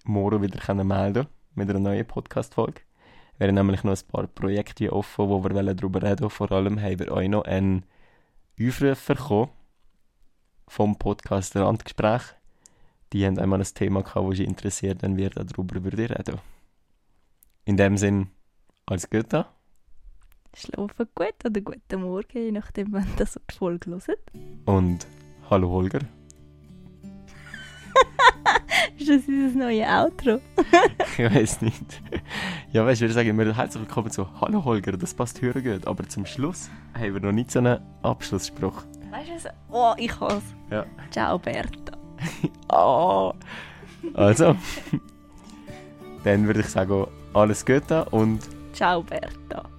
[0.05, 2.81] morgen wieder können melden mit einer neuen Podcast-Folge.
[3.37, 6.29] Wir haben nämlich noch ein paar Projekte offen, wo wir darüber reden wollen.
[6.29, 7.83] Vor allem haben wir auch noch einen
[8.61, 9.49] Aufruf
[10.67, 12.21] vom Podcast Randgespräch.
[13.13, 16.39] Die haben einmal ein Thema gehabt, das sie interessiert, wenn wir darüber würden reden.
[17.65, 18.29] In dem Sinn,
[18.85, 19.45] alles Gute.
[20.55, 24.19] Schlafen gut oder guten Morgen, je nachdem, wann das die Folge hört.
[24.65, 25.05] Und
[25.49, 25.99] hallo Holger.
[28.97, 30.39] Ist das unser neues Outro?
[31.17, 32.01] Ich weiß nicht.
[32.71, 35.85] Ja, weißt du, wir sagen immer herzlich willkommen zu Hallo Holger, das passt höher gut.
[35.87, 38.83] Aber zum Schluss haben wir noch nicht so einen Abschlussspruch.
[39.11, 39.45] Weißt du was?
[39.69, 40.41] Oh, ich has.
[40.71, 40.85] Ja.
[41.11, 41.97] Ciao, Berta.
[42.69, 43.33] Ah.
[44.15, 44.55] Also,
[46.23, 48.39] dann würde ich sagen, alles Gute und
[48.73, 49.69] Ciao, Berta.